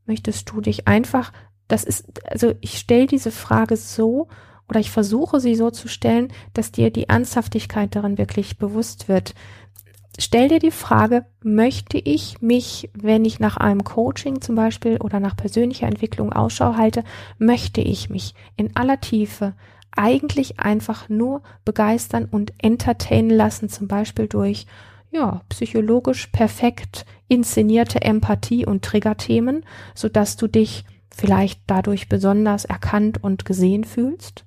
möchtest 0.06 0.50
du 0.52 0.62
dich 0.62 0.88
einfach, 0.88 1.32
das 1.68 1.84
ist, 1.84 2.26
also 2.28 2.54
ich 2.62 2.78
stelle 2.78 3.08
diese 3.08 3.32
Frage 3.32 3.78
so, 3.78 4.28
oder 4.72 4.80
ich 4.80 4.90
versuche 4.90 5.42
sie 5.42 5.56
so 5.56 5.70
zu 5.70 5.90
stellen, 5.90 6.32
dass 6.54 6.72
dir 6.72 6.92
die 6.92 7.10
Ernsthaftigkeit 7.10 7.94
darin 7.94 8.18
wirklich 8.18 8.58
bewusst 8.58 9.10
wird. 9.10 9.36
Stell 10.20 10.50
dir 10.50 10.60
die 10.60 10.72
Frage, 10.72 11.26
möchte 11.42 11.98
ich 11.98 12.42
mich, 12.42 12.90
wenn 12.94 13.24
ich 13.24 13.40
nach 13.40 13.58
einem 13.58 13.84
Coaching 13.84 14.42
zum 14.42 14.56
Beispiel 14.56 14.98
oder 14.98 15.20
nach 15.20 15.38
persönlicher 15.38 15.88
Entwicklung 15.88 16.34
Ausschau 16.34 16.76
halte, 16.76 17.04
möchte 17.38 17.82
ich 17.82 18.10
mich 18.10 18.36
in 18.58 18.76
aller 18.76 19.00
Tiefe 19.00 19.54
eigentlich 19.96 20.60
einfach 20.60 21.10
nur 21.10 21.42
begeistern 21.66 22.26
und 22.26 22.54
entertainen 22.62 23.30
lassen, 23.30 23.70
zum 23.70 23.88
Beispiel 23.88 24.28
durch 24.28 24.66
ja, 25.12 25.42
psychologisch 25.50 26.28
perfekt 26.28 27.06
inszenierte 27.28 28.02
Empathie 28.02 28.66
und 28.66 28.84
Triggerthemen, 28.84 29.66
so 29.94 30.10
dass 30.10 30.38
du 30.38 30.48
dich 30.48 30.86
vielleicht 31.14 31.62
dadurch 31.68 32.10
besonders 32.10 32.66
erkannt 32.66 33.24
und 33.24 33.46
gesehen 33.46 33.84
fühlst? 33.84 34.46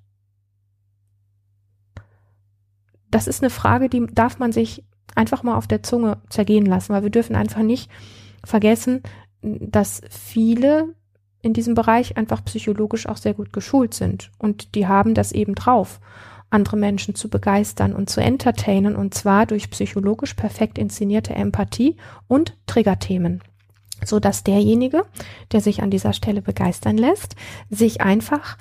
Das 3.10 3.26
ist 3.26 3.42
eine 3.42 3.50
Frage, 3.50 3.88
die 3.88 4.06
darf 4.06 4.38
man 4.38 4.52
sich 4.52 4.84
einfach 5.14 5.42
mal 5.42 5.56
auf 5.56 5.66
der 5.66 5.82
Zunge 5.82 6.18
zergehen 6.28 6.66
lassen, 6.66 6.92
weil 6.92 7.02
wir 7.02 7.10
dürfen 7.10 7.36
einfach 7.36 7.62
nicht 7.62 7.90
vergessen, 8.44 9.02
dass 9.42 10.02
viele 10.10 10.94
in 11.42 11.52
diesem 11.52 11.74
Bereich 11.74 12.16
einfach 12.16 12.44
psychologisch 12.44 13.06
auch 13.06 13.18
sehr 13.18 13.34
gut 13.34 13.52
geschult 13.52 13.94
sind 13.94 14.30
und 14.38 14.74
die 14.74 14.86
haben 14.86 15.14
das 15.14 15.32
eben 15.32 15.54
drauf, 15.54 16.00
andere 16.50 16.76
Menschen 16.76 17.14
zu 17.14 17.28
begeistern 17.28 17.92
und 17.94 18.08
zu 18.08 18.22
entertainen 18.22 18.96
und 18.96 19.12
zwar 19.14 19.44
durch 19.44 19.70
psychologisch 19.70 20.34
perfekt 20.34 20.78
inszenierte 20.78 21.34
Empathie 21.34 21.96
und 22.28 22.56
Triggerthemen 22.66 23.42
so 24.06 24.20
dass 24.20 24.44
derjenige, 24.44 25.04
der 25.52 25.60
sich 25.60 25.82
an 25.82 25.90
dieser 25.90 26.12
Stelle 26.12 26.42
begeistern 26.42 26.96
lässt, 26.96 27.36
sich 27.70 28.00
einfach, 28.00 28.58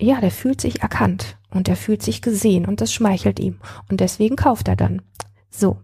ja, 0.00 0.20
der 0.20 0.30
fühlt 0.30 0.60
sich 0.60 0.82
erkannt 0.82 1.38
und 1.50 1.66
der 1.68 1.76
fühlt 1.76 2.02
sich 2.02 2.22
gesehen 2.22 2.66
und 2.66 2.80
das 2.80 2.92
schmeichelt 2.92 3.40
ihm 3.40 3.58
und 3.90 4.00
deswegen 4.00 4.36
kauft 4.36 4.68
er 4.68 4.76
dann. 4.76 5.02
So. 5.50 5.78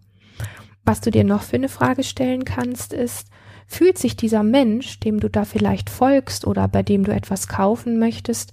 Was 0.84 1.00
du 1.00 1.10
dir 1.10 1.24
noch 1.24 1.42
für 1.42 1.56
eine 1.56 1.68
Frage 1.68 2.02
stellen 2.02 2.44
kannst, 2.44 2.92
ist, 2.92 3.28
fühlt 3.66 3.98
sich 3.98 4.16
dieser 4.16 4.42
Mensch, 4.42 5.00
dem 5.00 5.20
du 5.20 5.30
da 5.30 5.44
vielleicht 5.44 5.90
folgst 5.90 6.46
oder 6.46 6.68
bei 6.68 6.82
dem 6.82 7.04
du 7.04 7.12
etwas 7.12 7.48
kaufen 7.48 7.98
möchtest, 7.98 8.52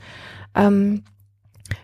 ähm, 0.55 1.03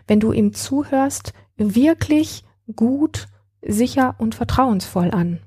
wenn 0.06 0.20
du 0.20 0.32
ihm 0.32 0.52
zuhörst, 0.52 1.32
wirklich 1.56 2.44
gut, 2.74 3.28
sicher 3.62 4.14
und 4.18 4.34
vertrauensvoll 4.34 5.10
an? 5.10 5.40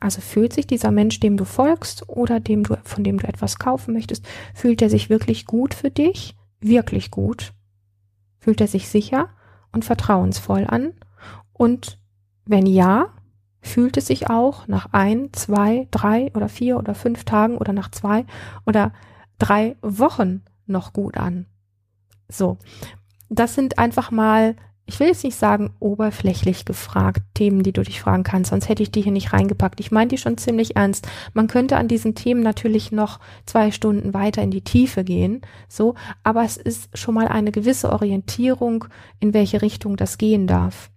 Also 0.00 0.20
fühlt 0.20 0.52
sich 0.52 0.66
dieser 0.66 0.90
Mensch, 0.90 1.20
dem 1.20 1.36
du 1.36 1.44
folgst 1.44 2.08
oder 2.08 2.40
dem 2.40 2.64
du, 2.64 2.76
von 2.84 3.04
dem 3.04 3.18
du 3.18 3.26
etwas 3.26 3.58
kaufen 3.58 3.94
möchtest, 3.94 4.26
fühlt 4.54 4.82
er 4.82 4.90
sich 4.90 5.08
wirklich 5.08 5.46
gut 5.46 5.74
für 5.74 5.90
dich? 5.90 6.36
Wirklich 6.60 7.10
gut? 7.10 7.52
Fühlt 8.38 8.60
er 8.60 8.68
sich 8.68 8.88
sicher 8.88 9.30
und 9.72 9.84
vertrauensvoll 9.84 10.66
an? 10.66 10.92
Und 11.52 11.98
wenn 12.44 12.66
ja, 12.66 13.15
fühlt 13.66 13.96
es 13.96 14.06
sich 14.06 14.30
auch 14.30 14.66
nach 14.68 14.88
ein, 14.92 15.30
zwei, 15.32 15.88
drei 15.90 16.30
oder 16.34 16.48
vier 16.48 16.78
oder 16.78 16.94
fünf 16.94 17.24
Tagen 17.24 17.58
oder 17.58 17.72
nach 17.72 17.90
zwei 17.90 18.24
oder 18.64 18.92
drei 19.38 19.76
Wochen 19.82 20.42
noch 20.66 20.92
gut 20.92 21.16
an? 21.16 21.46
So. 22.28 22.58
Das 23.28 23.54
sind 23.54 23.78
einfach 23.78 24.10
mal 24.10 24.54
ich 24.86 25.00
will 25.00 25.08
jetzt 25.08 25.24
nicht 25.24 25.36
sagen 25.36 25.70
oberflächlich 25.80 26.64
gefragt, 26.64 27.22
Themen, 27.34 27.64
die 27.64 27.72
du 27.72 27.82
dich 27.82 28.00
fragen 28.00 28.22
kannst, 28.22 28.50
sonst 28.50 28.68
hätte 28.68 28.84
ich 28.84 28.92
die 28.92 29.02
hier 29.02 29.12
nicht 29.12 29.32
reingepackt. 29.32 29.80
Ich 29.80 29.90
meine 29.90 30.08
die 30.08 30.18
schon 30.18 30.38
ziemlich 30.38 30.76
ernst. 30.76 31.08
Man 31.34 31.48
könnte 31.48 31.76
an 31.76 31.88
diesen 31.88 32.14
Themen 32.14 32.40
natürlich 32.40 32.92
noch 32.92 33.18
zwei 33.46 33.72
Stunden 33.72 34.14
weiter 34.14 34.42
in 34.42 34.52
die 34.52 34.62
Tiefe 34.62 35.02
gehen, 35.02 35.42
so, 35.68 35.96
aber 36.22 36.44
es 36.44 36.56
ist 36.56 36.96
schon 36.96 37.14
mal 37.14 37.26
eine 37.26 37.50
gewisse 37.50 37.92
Orientierung, 37.92 38.84
in 39.18 39.34
welche 39.34 39.60
Richtung 39.60 39.96
das 39.96 40.18
gehen 40.18 40.46
darf. 40.46 40.90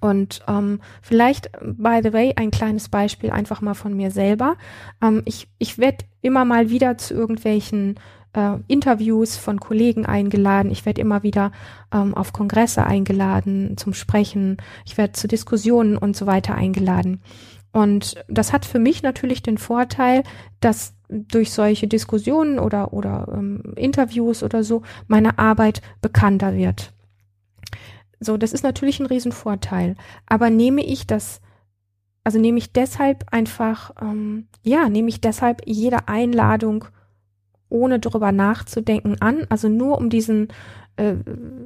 Und 0.00 0.42
ähm, 0.46 0.80
vielleicht, 1.02 1.50
by 1.60 2.00
the 2.02 2.12
way, 2.12 2.34
ein 2.36 2.50
kleines 2.50 2.88
Beispiel 2.88 3.30
einfach 3.30 3.60
mal 3.60 3.74
von 3.74 3.94
mir 3.94 4.10
selber. 4.10 4.56
Ähm, 5.02 5.22
ich 5.24 5.48
ich 5.58 5.78
werde 5.78 6.04
immer 6.20 6.44
mal 6.44 6.70
wieder 6.70 6.98
zu 6.98 7.14
irgendwelchen 7.14 7.98
äh, 8.32 8.58
Interviews 8.68 9.36
von 9.36 9.60
Kollegen 9.60 10.06
eingeladen. 10.06 10.70
Ich 10.70 10.86
werde 10.86 11.00
immer 11.00 11.22
wieder 11.22 11.52
ähm, 11.92 12.14
auf 12.14 12.32
Kongresse 12.32 12.84
eingeladen 12.84 13.76
zum 13.76 13.94
Sprechen. 13.94 14.58
Ich 14.84 14.96
werde 14.98 15.12
zu 15.12 15.28
Diskussionen 15.28 15.96
und 15.96 16.16
so 16.16 16.26
weiter 16.26 16.54
eingeladen. 16.54 17.20
Und 17.72 18.24
das 18.28 18.52
hat 18.52 18.64
für 18.64 18.78
mich 18.78 19.02
natürlich 19.02 19.42
den 19.42 19.58
Vorteil, 19.58 20.22
dass 20.60 20.94
durch 21.08 21.52
solche 21.52 21.86
Diskussionen 21.86 22.58
oder, 22.58 22.92
oder 22.92 23.28
ähm, 23.32 23.74
Interviews 23.76 24.42
oder 24.42 24.62
so 24.62 24.82
meine 25.06 25.38
Arbeit 25.38 25.82
bekannter 26.00 26.54
wird. 26.54 26.92
So, 28.20 28.36
das 28.36 28.52
ist 28.52 28.64
natürlich 28.64 29.00
ein 29.00 29.06
Riesenvorteil. 29.06 29.96
Aber 30.26 30.50
nehme 30.50 30.84
ich 30.84 31.06
das, 31.06 31.40
also 32.24 32.38
nehme 32.38 32.58
ich 32.58 32.72
deshalb 32.72 33.26
einfach, 33.30 33.92
ähm, 34.00 34.48
ja, 34.62 34.88
nehme 34.88 35.08
ich 35.08 35.20
deshalb 35.20 35.62
jede 35.66 36.08
Einladung 36.08 36.86
ohne 37.68 37.98
darüber 37.98 38.32
nachzudenken 38.32 39.20
an, 39.20 39.46
also 39.50 39.68
nur 39.68 39.98
um 39.98 40.08
diesen, 40.10 40.48
äh, 40.96 41.14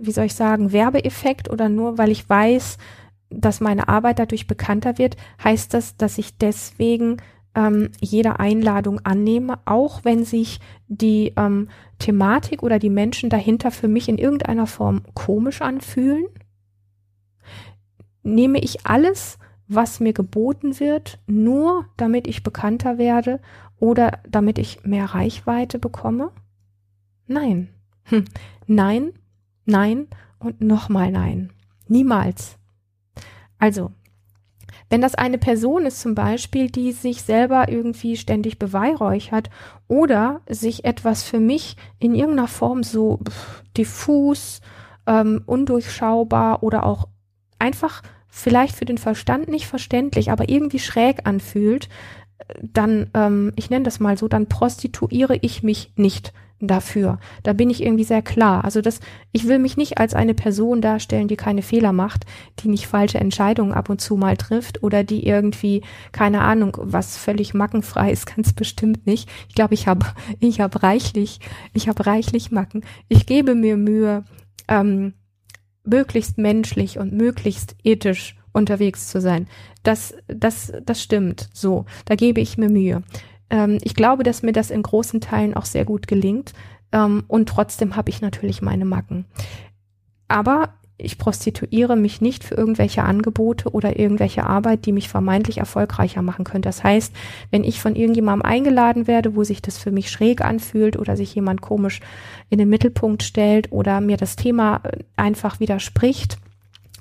wie 0.01 0.11
soll 0.11 0.25
ich 0.25 0.35
sagen, 0.35 0.73
Werbeeffekt 0.73 1.49
oder 1.51 1.69
nur 1.69 1.97
weil 1.99 2.11
ich 2.11 2.29
weiß, 2.29 2.77
dass 3.31 3.61
meine 3.61 3.89
Arbeit 3.89 4.19
dadurch 4.19 4.47
bekannter 4.47 4.99
wird, 4.99 5.17
heißt 5.43 5.73
das, 5.75 5.97
dass 5.97 6.19
ich 6.19 6.37
deswegen 6.37 7.19
ähm, 7.55 7.91
jede 8.01 8.41
Einladung 8.41 9.01
annehme, 9.05 9.59
auch 9.65 10.05
wenn 10.05 10.25
sich 10.25 10.61
die 10.89 11.33
ähm, 11.37 11.69
Thematik 11.99 12.63
oder 12.63 12.79
die 12.79 12.91
Menschen 12.91 13.31
dahinter 13.31 13.71
für 13.71 13.89
mich 13.89 14.09
in 14.09 14.19
irgendeiner 14.19 14.67
Form 14.67 15.03
komisch 15.15 15.63
anfühlen? 15.63 16.27
Nehme 18.23 18.61
ich 18.61 18.87
alles, 18.87 19.39
was 19.69 20.01
mir 20.01 20.13
geboten 20.13 20.79
wird, 20.81 21.19
nur 21.27 21.87
damit 21.97 22.27
ich 22.27 22.43
bekannter 22.43 22.99
werde 22.99 23.41
oder 23.79 24.19
damit 24.29 24.59
ich 24.59 24.85
mehr 24.85 25.07
Reichweite 25.07 25.79
bekomme? 25.79 26.31
Nein. 27.27 27.69
Hm. 28.05 28.25
Nein, 28.67 29.13
nein 29.65 30.09
und 30.39 30.61
nochmal 30.61 31.11
nein. 31.11 31.53
Niemals. 31.89 32.59
Also, 33.59 33.93
wenn 34.89 35.01
das 35.01 35.15
eine 35.15 35.39
Person 35.39 35.87
ist 35.87 36.01
zum 36.01 36.15
Beispiel, 36.15 36.71
die 36.71 36.93
sich 36.93 37.23
selber 37.23 37.69
irgendwie 37.71 38.17
ständig 38.17 38.59
beweihräuchert 38.59 39.49
oder 39.89 40.43
sich 40.49 40.85
etwas 40.85 41.23
für 41.23 41.41
mich 41.41 41.77
in 41.99 42.15
irgendeiner 42.15 42.49
Form 42.49 42.83
so 42.83 43.21
diffus, 43.77 44.61
ähm, 45.07 45.43
undurchschaubar 45.47 46.63
oder 46.63 46.85
auch 46.85 47.09
einfach 47.63 48.03
vielleicht 48.29 48.77
für 48.77 48.85
den 48.85 48.99
Verstand 48.99 49.49
nicht 49.49 49.67
verständlich, 49.67 50.31
aber 50.31 50.49
irgendwie 50.49 50.79
schräg 50.79 51.27
anfühlt, 51.27 51.89
dann, 52.61 53.11
ähm, 53.15 53.53
ich 53.57 53.71
nenne 53.71 53.85
das 53.85 54.01
mal 54.01 54.19
so, 54.19 54.29
dann 54.29 54.49
prostituiere 54.49 55.39
ich 55.41 55.63
mich 55.63 55.93
nicht 55.97 56.33
dafür. 56.61 57.19
Da 57.43 57.53
bin 57.53 57.71
ich 57.71 57.83
irgendwie 57.83 58.05
sehr 58.05 58.23
klar. 58.23 58.65
Also 58.65 58.81
das, 58.81 59.01
ich 59.33 59.49
will 59.49 59.59
mich 59.59 59.77
nicht 59.77 59.99
als 59.99 60.15
eine 60.15 60.35
Person 60.35 60.81
darstellen, 60.81 61.29
die 61.29 61.37
keine 61.37 61.63
Fehler 61.63 61.93
macht, 61.93 62.25
die 62.61 62.69
nicht 62.69 62.87
falsche 62.87 63.19
Entscheidungen 63.19 63.73
ab 63.73 63.91
und 63.91 64.01
zu 64.01 64.17
mal 64.17 64.37
trifft 64.37 64.83
oder 64.83 65.03
die 65.05 65.27
irgendwie, 65.27 65.83
keine 66.13 66.43
Ahnung, 66.43 66.77
was 66.81 67.17
völlig 67.17 67.53
mackenfrei 67.55 68.13
ist, 68.13 68.27
ganz 68.37 68.53
bestimmt 68.53 69.07
nicht. 69.07 69.29
Ich 69.49 69.55
glaube, 69.55 69.75
ich 69.75 69.87
habe, 69.87 70.07
ich 70.41 70.61
habe 70.61 70.83
reichlich, 70.83 71.41
ich 71.75 71.89
habe 71.89 72.07
reichlich 72.07 72.51
Macken. 72.51 72.85
Ich 73.09 73.27
gebe 73.27 73.55
mir 73.55 73.77
Mühe, 73.77 74.25
ähm, 74.69 75.15
möglichst 75.85 76.39
menschlich 76.39 76.99
und 76.99 77.13
möglichst 77.13 77.77
ethisch 77.83 78.37
unterwegs 78.53 79.09
zu 79.09 79.21
sein. 79.21 79.49
Das, 79.83 80.15
das, 80.29 80.73
das 80.85 81.03
stimmt. 81.03 81.49
So, 81.53 81.87
da 82.05 82.15
gebe 82.15 82.41
ich 82.41 82.59
mir 82.59 82.69
Mühe. 82.69 83.03
Ähm, 83.51 83.79
ich 83.83 83.95
glaube, 83.95 84.23
dass 84.23 84.43
mir 84.43 84.53
das 84.53 84.71
in 84.71 84.83
großen 84.83 85.21
Teilen 85.21 85.55
auch 85.55 85.65
sehr 85.65 85.85
gut 85.85 86.07
gelingt. 86.07 86.53
Ähm, 86.93 87.25
und 87.29 87.49
trotzdem 87.49 87.97
habe 87.97 88.11
ich 88.11 88.21
natürlich 88.21 88.63
meine 88.63 88.85
Macken. 88.85 89.25
Aber 90.29 90.75
ich 91.03 91.19
prostituiere 91.19 91.97
mich 91.97 92.21
nicht 92.21 92.45
für 92.45 92.55
irgendwelche 92.55 93.03
Angebote 93.03 93.71
oder 93.71 93.99
irgendwelche 93.99 94.45
Arbeit, 94.45 94.87
die 94.87 94.93
mich 94.93 95.09
vermeintlich 95.09 95.59
erfolgreicher 95.59 96.23
machen 96.23 96.45
könnte. 96.45 96.69
Das 96.69 96.85
heißt, 96.85 97.13
wenn 97.51 97.65
ich 97.65 97.81
von 97.81 97.97
irgendjemandem 97.97 98.49
eingeladen 98.49 99.07
werde, 99.07 99.35
wo 99.35 99.45
sich 99.45 99.63
das 99.63 99.79
für 99.79 99.91
mich 99.91 100.11
schräg 100.11 100.43
anfühlt 100.43 100.97
oder 100.99 101.17
sich 101.17 101.35
jemand 101.35 101.61
komisch 101.61 102.01
in 102.51 102.59
den 102.59 102.69
Mittelpunkt 102.69 103.23
stellt 103.23 103.73
oder 103.73 104.01
mir 104.01 104.17
das 104.17 104.37
Thema 104.37 104.81
äh, 104.85 104.99
einfach 105.17 105.61
widerspricht, 105.61 106.39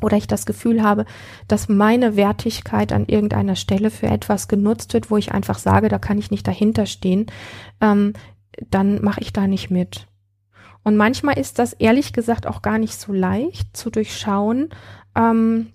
oder 0.01 0.17
ich 0.17 0.25
das 0.25 0.47
Gefühl 0.47 0.81
habe, 0.81 1.05
dass 1.47 1.69
meine 1.69 2.15
Wertigkeit 2.15 2.91
an 2.91 3.05
irgendeiner 3.05 3.55
Stelle 3.55 3.91
für 3.91 4.07
etwas 4.07 4.47
genutzt 4.47 4.93
wird, 4.93 5.11
wo 5.11 5.17
ich 5.17 5.31
einfach 5.31 5.59
sage, 5.59 5.89
da 5.89 5.99
kann 5.99 6.17
ich 6.17 6.31
nicht 6.31 6.47
dahinter 6.47 6.87
stehen, 6.87 7.27
ähm, 7.81 8.13
dann 8.69 9.01
mache 9.03 9.21
ich 9.21 9.31
da 9.31 9.47
nicht 9.47 9.69
mit. 9.69 10.07
Und 10.83 10.97
manchmal 10.97 11.37
ist 11.37 11.59
das 11.59 11.73
ehrlich 11.73 12.13
gesagt 12.13 12.47
auch 12.47 12.61
gar 12.61 12.79
nicht 12.79 12.99
so 12.99 13.13
leicht 13.13 13.75
zu 13.75 13.89
durchschauen, 13.89 14.69
ähm, 15.15 15.67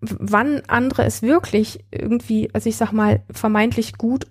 wann 0.00 0.62
andere 0.68 1.04
es 1.04 1.22
wirklich 1.22 1.84
irgendwie, 1.90 2.50
also 2.52 2.68
ich 2.68 2.76
sag 2.76 2.92
mal, 2.92 3.22
vermeintlich 3.30 3.96
gut 3.96 4.26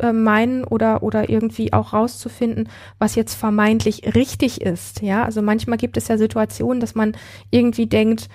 äh, 0.00 0.12
meinen 0.12 0.64
oder, 0.64 1.02
oder 1.02 1.28
irgendwie 1.28 1.72
auch 1.72 1.92
rauszufinden, 1.92 2.68
was 2.98 3.14
jetzt 3.14 3.34
vermeintlich 3.34 4.14
richtig 4.14 4.62
ist. 4.62 5.02
Ja, 5.02 5.24
also 5.24 5.42
manchmal 5.42 5.78
gibt 5.78 5.96
es 5.96 6.08
ja 6.08 6.16
Situationen, 6.16 6.80
dass 6.80 6.94
man 6.94 7.16
irgendwie 7.50 7.86
denkt, 7.86 8.28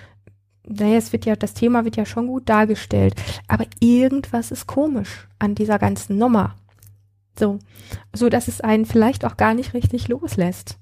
naja, 0.66 0.98
es 0.98 1.12
wird 1.12 1.26
ja, 1.26 1.36
das 1.36 1.54
Thema 1.54 1.86
wird 1.86 1.98
ja 1.98 2.06
schon 2.06 2.28
gut 2.28 2.48
dargestellt, 2.48 3.16
aber 3.48 3.66
irgendwas 3.80 4.52
ist 4.52 4.68
komisch 4.68 5.28
an 5.39 5.56
dieser 5.56 5.80
ganzen 5.80 6.18
Nummer. 6.18 6.56
So, 7.38 7.60
so 8.13 8.30
dass 8.30 8.48
es 8.48 8.62
einen 8.62 8.86
vielleicht 8.86 9.26
auch 9.26 9.38
gar 9.38 9.54
nicht 9.54 9.74
richtig 9.74 10.08
loslässt. 10.08 10.78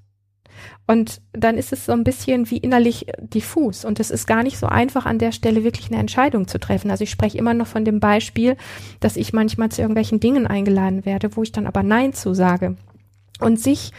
Und 0.86 1.22
dann 1.32 1.56
ist 1.56 1.72
es 1.72 1.86
so 1.86 1.92
ein 1.92 2.04
bisschen 2.04 2.50
wie 2.50 2.58
innerlich 2.58 3.06
diffus 3.18 3.84
und 3.84 4.00
es 4.00 4.10
ist 4.10 4.26
gar 4.26 4.42
nicht 4.42 4.58
so 4.58 4.66
einfach 4.66 5.06
an 5.06 5.18
der 5.18 5.32
Stelle 5.32 5.64
wirklich 5.64 5.90
eine 5.90 6.00
Entscheidung 6.00 6.46
zu 6.46 6.58
treffen. 6.58 6.90
Also 6.90 7.04
ich 7.04 7.10
spreche 7.10 7.38
immer 7.38 7.54
noch 7.54 7.66
von 7.66 7.84
dem 7.84 8.00
Beispiel, 8.00 8.56
dass 9.00 9.16
ich 9.16 9.32
manchmal 9.32 9.70
zu 9.70 9.80
irgendwelchen 9.80 10.20
Dingen 10.20 10.46
eingeladen 10.46 11.04
werde, 11.04 11.36
wo 11.36 11.42
ich 11.42 11.52
dann 11.52 11.66
aber 11.66 11.82
Nein 11.82 12.12
zu 12.12 12.34
sage. 12.34 12.76
Und 13.40 13.58
sich 13.58 13.92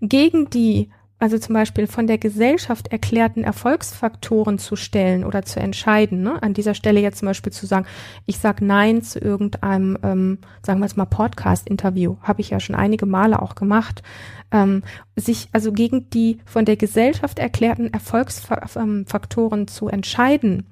gegen 0.00 0.50
die 0.50 0.90
also 1.20 1.38
zum 1.38 1.52
Beispiel 1.52 1.86
von 1.86 2.06
der 2.06 2.16
Gesellschaft 2.16 2.88
erklärten 2.88 3.44
Erfolgsfaktoren 3.44 4.58
zu 4.58 4.74
stellen 4.74 5.22
oder 5.22 5.42
zu 5.42 5.60
entscheiden. 5.60 6.22
Ne? 6.22 6.42
An 6.42 6.54
dieser 6.54 6.74
Stelle 6.74 7.00
jetzt 7.00 7.18
zum 7.18 7.26
Beispiel 7.26 7.52
zu 7.52 7.66
sagen, 7.66 7.86
ich 8.24 8.38
sag 8.38 8.62
Nein 8.62 9.02
zu 9.02 9.18
irgendeinem, 9.18 9.98
ähm, 10.02 10.38
sagen 10.64 10.80
wir 10.80 10.86
jetzt 10.86 10.96
mal, 10.96 11.04
Podcast-Interview, 11.04 12.16
habe 12.22 12.40
ich 12.40 12.50
ja 12.50 12.58
schon 12.58 12.74
einige 12.74 13.04
Male 13.04 13.42
auch 13.42 13.54
gemacht. 13.54 14.02
Ähm, 14.50 14.82
sich 15.14 15.50
also 15.52 15.72
gegen 15.72 16.08
die 16.08 16.38
von 16.46 16.64
der 16.64 16.76
Gesellschaft 16.76 17.38
erklärten 17.38 17.92
Erfolgsfaktoren 17.92 19.68
zu 19.68 19.88
entscheiden, 19.88 20.64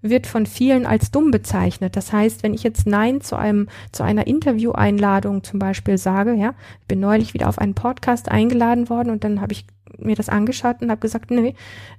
wird 0.00 0.26
von 0.26 0.46
vielen 0.46 0.86
als 0.86 1.10
dumm 1.10 1.30
bezeichnet. 1.30 1.94
Das 1.94 2.10
heißt, 2.10 2.42
wenn 2.42 2.54
ich 2.54 2.62
jetzt 2.62 2.86
Nein 2.86 3.20
zu 3.20 3.36
einem, 3.36 3.68
zu 3.92 4.02
einer 4.02 4.26
Intervieweinladung 4.26 5.44
zum 5.44 5.58
Beispiel 5.58 5.98
sage, 5.98 6.32
ja, 6.34 6.54
ich 6.80 6.86
bin 6.86 7.00
neulich 7.00 7.34
wieder 7.34 7.50
auf 7.50 7.58
einen 7.58 7.74
Podcast 7.74 8.30
eingeladen 8.30 8.88
worden 8.88 9.10
und 9.10 9.24
dann 9.24 9.42
habe 9.42 9.52
ich 9.52 9.66
mir 10.00 10.16
das 10.16 10.28
angeschaut 10.28 10.80
und 10.80 10.90
habe 10.90 11.00
gesagt, 11.00 11.30
nee, 11.30 11.54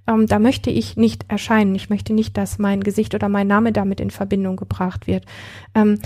ähm, 0.08 0.28
da 0.28 0.40
möchte 0.40 0.70
ich 0.70 0.98
nicht 0.98 1.26
erscheinen. 1.28 1.76
Ich 1.76 1.90
möchte 1.90 2.14
nicht, 2.14 2.38
dass 2.38 2.60
mein 2.60 2.82
Gesicht 2.82 3.16
oder 3.16 3.30
mein 3.30 3.48
Name 3.48 3.72
damit 3.72 4.00
in 4.00 4.12
Verbindung 4.12 4.56
gebracht 4.56 5.08
wird. 5.08 5.26
Ähm, 5.76 6.00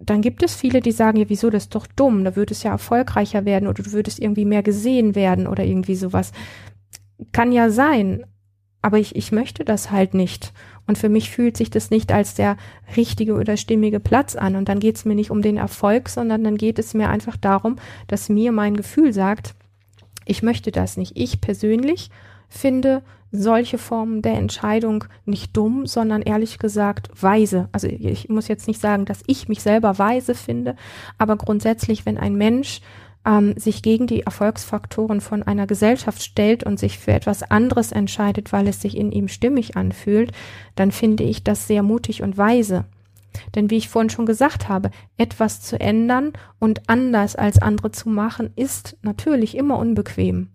dann 0.00 0.22
gibt 0.22 0.42
es 0.42 0.54
viele, 0.54 0.80
die 0.80 0.92
sagen, 0.92 1.18
ja, 1.18 1.28
wieso, 1.28 1.50
das 1.50 1.64
ist 1.64 1.74
doch 1.74 1.86
dumm, 1.86 2.24
da 2.24 2.36
würde 2.36 2.52
es 2.52 2.62
ja 2.62 2.72
erfolgreicher 2.72 3.44
werden 3.44 3.68
oder 3.68 3.82
du 3.82 3.92
würdest 3.92 4.18
irgendwie 4.18 4.44
mehr 4.44 4.62
gesehen 4.62 5.14
werden 5.14 5.46
oder 5.46 5.64
irgendwie 5.64 5.96
sowas. 5.96 6.32
Kann 7.32 7.52
ja 7.52 7.70
sein, 7.70 8.24
aber 8.82 8.98
ich, 8.98 9.16
ich 9.16 9.32
möchte 9.32 9.64
das 9.64 9.90
halt 9.90 10.14
nicht. 10.14 10.52
Und 10.86 10.96
für 10.96 11.08
mich 11.10 11.30
fühlt 11.30 11.56
sich 11.56 11.68
das 11.68 11.90
nicht 11.90 12.12
als 12.12 12.34
der 12.34 12.56
richtige 12.96 13.34
oder 13.34 13.56
stimmige 13.56 14.00
Platz 14.00 14.36
an. 14.36 14.56
Und 14.56 14.68
dann 14.68 14.80
geht 14.80 14.96
es 14.96 15.04
mir 15.04 15.14
nicht 15.14 15.30
um 15.30 15.42
den 15.42 15.58
Erfolg, 15.58 16.08
sondern 16.08 16.42
dann 16.44 16.56
geht 16.56 16.78
es 16.78 16.94
mir 16.94 17.10
einfach 17.10 17.36
darum, 17.36 17.76
dass 18.06 18.30
mir 18.30 18.52
mein 18.52 18.76
Gefühl 18.76 19.12
sagt, 19.12 19.54
ich 20.28 20.42
möchte 20.42 20.70
das 20.70 20.96
nicht. 20.96 21.12
Ich 21.16 21.40
persönlich 21.40 22.10
finde 22.48 23.02
solche 23.30 23.78
Formen 23.78 24.22
der 24.22 24.34
Entscheidung 24.34 25.04
nicht 25.26 25.56
dumm, 25.56 25.86
sondern 25.86 26.22
ehrlich 26.22 26.58
gesagt 26.58 27.10
weise. 27.20 27.68
Also 27.72 27.86
ich 27.86 28.28
muss 28.28 28.48
jetzt 28.48 28.68
nicht 28.68 28.80
sagen, 28.80 29.04
dass 29.04 29.22
ich 29.26 29.48
mich 29.48 29.62
selber 29.62 29.98
weise 29.98 30.34
finde, 30.34 30.76
aber 31.18 31.36
grundsätzlich, 31.36 32.06
wenn 32.06 32.16
ein 32.16 32.36
Mensch 32.36 32.80
ähm, 33.26 33.54
sich 33.56 33.82
gegen 33.82 34.06
die 34.06 34.22
Erfolgsfaktoren 34.22 35.20
von 35.20 35.42
einer 35.42 35.66
Gesellschaft 35.66 36.22
stellt 36.22 36.64
und 36.64 36.78
sich 36.78 36.98
für 36.98 37.12
etwas 37.12 37.42
anderes 37.42 37.92
entscheidet, 37.92 38.52
weil 38.52 38.66
es 38.68 38.80
sich 38.80 38.96
in 38.96 39.12
ihm 39.12 39.28
stimmig 39.28 39.76
anfühlt, 39.76 40.32
dann 40.74 40.90
finde 40.90 41.24
ich 41.24 41.44
das 41.44 41.66
sehr 41.66 41.82
mutig 41.82 42.22
und 42.22 42.38
weise. 42.38 42.86
Denn 43.54 43.70
wie 43.70 43.76
ich 43.76 43.88
vorhin 43.88 44.10
schon 44.10 44.26
gesagt 44.26 44.68
habe, 44.68 44.90
etwas 45.16 45.60
zu 45.60 45.80
ändern 45.80 46.32
und 46.58 46.88
anders 46.88 47.36
als 47.36 47.60
andere 47.60 47.92
zu 47.92 48.08
machen, 48.08 48.50
ist 48.56 48.96
natürlich 49.02 49.56
immer 49.56 49.78
unbequem. 49.78 50.50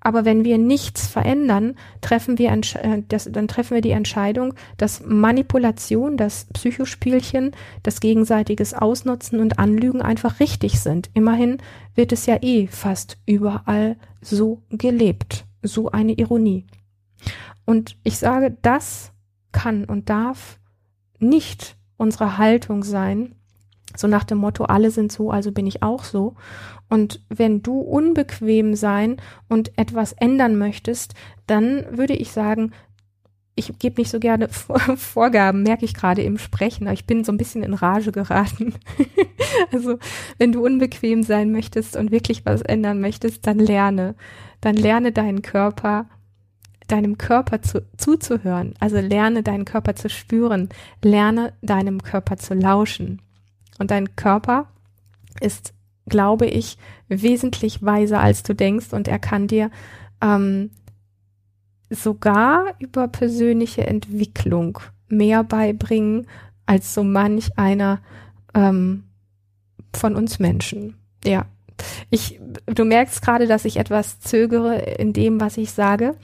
Aber 0.00 0.24
wenn 0.24 0.44
wir 0.44 0.58
nichts 0.58 1.06
verändern, 1.06 1.76
treffen 2.00 2.38
wir, 2.38 2.50
äh, 2.50 3.02
das, 3.08 3.28
dann 3.30 3.48
treffen 3.48 3.74
wir 3.74 3.80
die 3.80 3.90
Entscheidung, 3.90 4.54
dass 4.76 5.04
Manipulation, 5.06 6.16
das 6.16 6.46
Psychospielchen, 6.52 7.52
das 7.82 8.00
gegenseitiges 8.00 8.74
Ausnutzen 8.74 9.40
und 9.40 9.58
Anlügen 9.58 10.02
einfach 10.02 10.40
richtig 10.40 10.80
sind. 10.80 11.10
Immerhin 11.14 11.58
wird 11.94 12.12
es 12.12 12.26
ja 12.26 12.38
eh 12.42 12.66
fast 12.66 13.18
überall 13.26 13.96
so 14.20 14.62
gelebt. 14.70 15.46
So 15.62 15.90
eine 15.90 16.12
Ironie. 16.14 16.66
Und 17.64 17.96
ich 18.02 18.18
sage, 18.18 18.56
das 18.62 19.12
kann 19.52 19.84
und 19.84 20.08
darf 20.08 20.58
nicht 21.20 21.76
unsere 22.02 22.36
Haltung 22.36 22.82
sein, 22.84 23.34
so 23.96 24.06
nach 24.06 24.24
dem 24.24 24.38
Motto, 24.38 24.64
alle 24.64 24.90
sind 24.90 25.12
so, 25.12 25.30
also 25.30 25.52
bin 25.52 25.66
ich 25.66 25.82
auch 25.82 26.04
so. 26.04 26.34
Und 26.88 27.22
wenn 27.28 27.62
du 27.62 27.78
unbequem 27.78 28.74
sein 28.74 29.16
und 29.48 29.76
etwas 29.78 30.12
ändern 30.12 30.56
möchtest, 30.56 31.14
dann 31.46 31.84
würde 31.96 32.14
ich 32.14 32.32
sagen, 32.32 32.72
ich 33.54 33.78
gebe 33.78 34.00
nicht 34.00 34.10
so 34.10 34.18
gerne 34.18 34.48
Vorgaben, 34.96 35.62
merke 35.62 35.84
ich 35.84 35.94
gerade 35.94 36.22
im 36.22 36.38
Sprechen, 36.38 36.86
aber 36.86 36.94
ich 36.94 37.06
bin 37.06 37.22
so 37.22 37.32
ein 37.32 37.36
bisschen 37.36 37.62
in 37.62 37.74
Rage 37.74 38.12
geraten. 38.12 38.74
also, 39.72 39.98
wenn 40.38 40.52
du 40.52 40.64
unbequem 40.64 41.22
sein 41.22 41.52
möchtest 41.52 41.96
und 41.96 42.10
wirklich 42.10 42.46
was 42.46 42.62
ändern 42.62 43.00
möchtest, 43.00 43.46
dann 43.46 43.58
lerne. 43.58 44.14
Dann 44.60 44.74
lerne 44.74 45.12
deinen 45.12 45.42
Körper, 45.42 46.08
deinem 46.88 47.18
Körper 47.18 47.62
zu, 47.62 47.84
zuzuhören. 47.96 48.74
Also 48.80 48.98
lerne 48.98 49.42
deinen 49.42 49.64
Körper 49.64 49.94
zu 49.94 50.08
spüren. 50.08 50.68
Lerne 51.02 51.52
deinem 51.62 52.02
Körper 52.02 52.36
zu 52.36 52.54
lauschen. 52.54 53.20
Und 53.78 53.90
dein 53.90 54.16
Körper 54.16 54.66
ist, 55.40 55.74
glaube 56.06 56.46
ich, 56.46 56.78
wesentlich 57.08 57.82
weiser, 57.82 58.20
als 58.20 58.42
du 58.42 58.54
denkst 58.54 58.92
und 58.92 59.08
er 59.08 59.18
kann 59.18 59.46
dir 59.46 59.70
ähm, 60.20 60.70
sogar 61.90 62.74
über 62.78 63.08
persönliche 63.08 63.86
Entwicklung 63.86 64.78
mehr 65.08 65.44
beibringen 65.44 66.26
als 66.66 66.94
so 66.94 67.04
manch 67.04 67.58
einer 67.58 68.00
ähm, 68.54 69.04
von 69.94 70.16
uns 70.16 70.38
Menschen. 70.38 70.94
Ja. 71.24 71.46
Ich, 72.10 72.40
du 72.66 72.84
merkst 72.84 73.22
gerade, 73.22 73.46
dass 73.46 73.64
ich 73.64 73.76
etwas 73.76 74.20
zögere 74.20 74.76
in 74.76 75.12
dem, 75.12 75.40
was 75.40 75.56
ich 75.56 75.72
sage. 75.72 76.14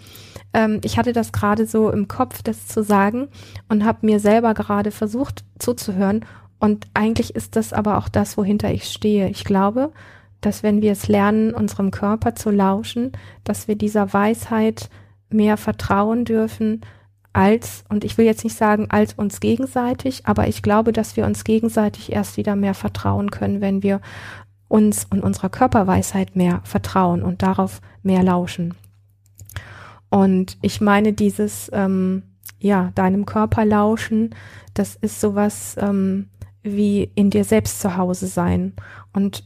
Ähm, 0.53 0.81
ich 0.85 0.99
hatte 0.99 1.13
das 1.13 1.33
gerade 1.33 1.67
so 1.67 1.91
im 1.91 2.09
Kopf, 2.09 2.43
das 2.43 2.67
zu 2.67 2.83
sagen 2.83 3.29
und 3.69 3.85
habe 3.85 4.07
mir 4.07 4.21
selber 4.21 4.55
gerade 4.55 4.91
versucht 4.91 5.45
zuzuhören 5.59 6.25
und 6.59 6.87
eigentlich 6.95 7.35
ist 7.35 7.57
das 7.57 7.73
aber 7.73 7.99
auch 7.99 8.09
das, 8.09 8.37
wohinter 8.37 8.73
ich 8.73 8.85
stehe. 8.85 9.29
Ich 9.29 9.45
glaube, 9.45 9.93
dass 10.41 10.63
wenn 10.63 10.83
wir 10.83 10.93
es 10.93 11.09
lernen, 11.09 11.55
unserem 11.55 11.91
Körper 11.91 12.35
zu 12.35 12.51
lauschen, 12.51 13.13
dass 13.45 13.69
wir 13.69 13.77
dieser 13.77 14.13
Weisheit 14.13 14.89
mehr 15.31 15.57
vertrauen 15.57 16.25
dürfen 16.25 16.81
als, 17.33 17.85
und 17.89 18.05
ich 18.05 18.19
will 18.19 18.25
jetzt 18.25 18.45
nicht 18.45 18.57
sagen 18.57 18.87
als 18.91 19.15
uns 19.15 19.41
gegenseitig, 19.41 20.27
aber 20.27 20.49
ich 20.49 20.63
glaube, 20.63 20.93
dass 20.93 21.17
wir 21.17 21.27
uns 21.27 21.45
gegenseitig 21.45 22.13
erst 22.13 22.37
wieder 22.37 22.57
mehr 22.57 22.75
vertrauen 22.75 23.31
können, 23.31 23.61
wenn 23.61 23.83
wir 23.83 24.01
uns 24.67 25.07
und 25.11 25.23
unserer 25.23 25.49
Körperweisheit 25.49 26.37
mehr 26.37 26.61
vertrauen 26.65 27.23
und 27.23 27.43
darauf 27.43 27.81
mehr 28.03 28.23
lauschen. 28.23 28.75
Und 30.11 30.59
ich 30.63 30.81
meine 30.81 31.13
dieses, 31.13 31.71
ähm, 31.73 32.23
ja, 32.59 32.91
deinem 32.95 33.27
Körper 33.27 33.65
lauschen, 33.65 34.35
das 34.75 34.97
ist 34.97 35.21
sowas, 35.21 35.77
ähm, 35.79 36.29
wie 36.63 37.11
in 37.15 37.31
dir 37.31 37.45
selbst 37.45 37.81
zu 37.81 37.97
Hause 37.97 38.27
sein. 38.27 38.75
Und 39.13 39.45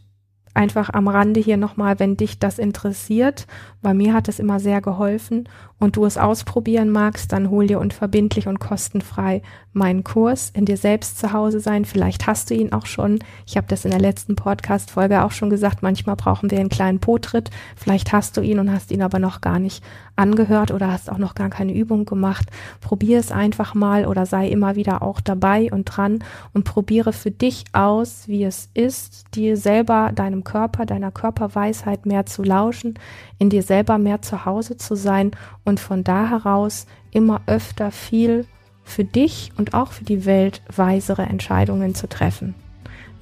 einfach 0.55 0.91
am 0.91 1.09
Rande 1.09 1.41
hier 1.41 1.57
nochmal, 1.57 1.99
wenn 1.99 2.17
dich 2.17 2.39
das 2.39 2.59
interessiert. 2.59 3.47
Bei 3.81 3.95
mir 3.95 4.13
hat 4.13 4.29
es 4.29 4.39
immer 4.39 4.61
sehr 4.61 4.81
geholfen 4.81 5.49
und 5.83 5.97
du 5.97 6.05
es 6.05 6.17
ausprobieren 6.17 6.91
magst, 6.91 7.33
dann 7.33 7.51
hol 7.51 7.67
dir 7.67 7.81
unverbindlich 7.81 8.47
und 8.47 8.61
kostenfrei 8.61 9.43
meinen 9.73 10.05
Kurs 10.05 10.51
in 10.55 10.65
dir 10.65 10.77
selbst 10.77 11.19
zu 11.19 11.33
Hause 11.33 11.59
sein. 11.59 11.85
Vielleicht 11.85 12.27
hast 12.27 12.51
du 12.51 12.55
ihn 12.55 12.73
auch 12.73 12.87
schon. 12.87 13.19
Ich 13.47 13.57
habe 13.57 13.67
das 13.67 13.85
in 13.85 13.91
der 13.91 14.01
letzten 14.01 14.37
Podcast-Folge 14.37 15.25
auch 15.25 15.33
schon 15.33 15.51
gesagt. 15.51 15.83
Manchmal 15.83 16.15
brauchen 16.15 16.51
wir 16.51 16.61
einen 16.61 16.69
kleinen 16.69 17.01
Potritt. 17.01 17.51
Vielleicht 17.75 18.13
hast 18.13 18.37
du 18.37 18.43
ihn 18.43 18.61
und 18.61 18.71
hast 18.71 18.93
ihn 18.93 19.03
aber 19.03 19.19
noch 19.19 19.41
gar 19.41 19.59
nicht 19.59 19.83
angehört 20.15 20.71
oder 20.71 20.93
hast 20.93 21.11
auch 21.11 21.19
noch 21.19 21.35
gar 21.35 21.49
keine 21.49 21.75
Übung 21.75 22.05
gemacht. 22.05 22.51
Probier 22.81 23.19
es 23.19 23.33
einfach 23.33 23.75
mal 23.75 24.07
oder 24.07 24.27
sei 24.27 24.49
immer 24.49 24.77
wieder 24.77 25.03
auch 25.03 25.21
dabei 25.21 25.71
und 25.73 25.85
dran 25.87 26.23
und 26.53 26.65
probiere 26.65 27.13
für 27.13 27.31
dich 27.31 27.65
aus, 27.73 28.29
wie 28.29 28.45
es 28.45 28.69
ist, 28.75 29.35
dir 29.35 29.57
selber, 29.57 30.13
deinem 30.15 30.45
Körper, 30.45 30.85
deiner 30.85 31.11
Körperweisheit 31.11 32.05
mehr 32.05 32.27
zu 32.27 32.43
lauschen, 32.43 32.99
in 33.39 33.49
dir 33.49 33.63
selber 33.63 33.97
mehr 33.97 34.21
zu 34.21 34.45
Hause 34.45 34.77
zu 34.77 34.95
sein 34.95 35.31
und 35.65 35.72
und 35.73 35.81
von 35.81 36.05
da 36.05 36.29
heraus 36.29 36.87
immer 37.13 37.41
öfter 37.47 37.91
viel 37.93 38.45
für 38.85 39.05
dich 39.05 39.53
und 39.57 39.73
auch 39.73 39.93
für 39.93 40.05
die 40.05 40.27
Welt 40.27 40.61
weisere 40.75 41.23
Entscheidungen 41.23 41.95
zu 41.95 42.11
treffen. 42.11 42.55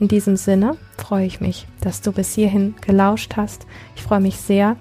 In 0.01 0.09
diesem 0.09 0.35
Sinne 0.37 0.77
freue 0.97 1.27
ich 1.27 1.41
mich, 1.41 1.69
dass 1.81 2.01
du 2.01 2.11
bis 2.11 2.35
hierhin 2.35 2.75
gelauscht 2.81 3.35
hast. 3.37 3.67
Ich 3.95 4.03
freue 4.03 4.19
mich 4.19 4.39
sehr, 4.39 4.77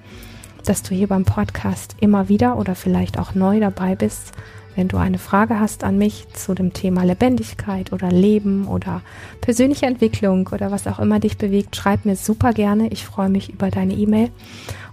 dass 0.66 0.82
du 0.82 0.96
hier 0.96 1.08
beim 1.08 1.26
Podcast 1.26 1.96
immer 2.00 2.28
wieder 2.28 2.58
oder 2.58 2.74
vielleicht 2.74 3.20
auch 3.20 3.36
neu 3.36 3.60
dabei 3.60 3.96
bist. 3.96 4.32
Wenn 4.76 4.88
du 4.88 4.98
eine 4.98 5.20
Frage 5.20 5.60
hast 5.60 5.84
an 5.84 6.00
mich 6.00 6.28
zu 6.34 6.56
dem 6.56 6.74
Thema 6.74 7.04
Lebendigkeit 7.04 7.94
oder 7.94 8.10
Leben 8.10 8.68
oder 8.68 9.04
persönliche 9.42 9.86
Entwicklung 9.86 10.50
oder 10.52 10.72
was 10.72 10.88
auch 10.88 10.98
immer 10.98 11.20
dich 11.20 11.38
bewegt, 11.38 11.76
schreib 11.76 12.06
mir 12.06 12.16
super 12.16 12.52
gerne. 12.52 12.88
Ich 12.88 13.06
freue 13.06 13.30
mich 13.30 13.54
über 13.54 13.70
deine 13.70 13.94
E-Mail. 13.94 14.32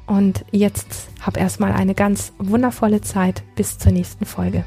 Und 0.06 0.44
jetzt 0.52 1.08
hab 1.20 1.36
erstmal 1.36 1.72
eine 1.72 1.94
ganz 1.94 2.32
wundervolle 2.38 3.00
Zeit 3.00 3.42
bis 3.56 3.78
zur 3.78 3.92
nächsten 3.92 4.24
Folge. 4.24 4.64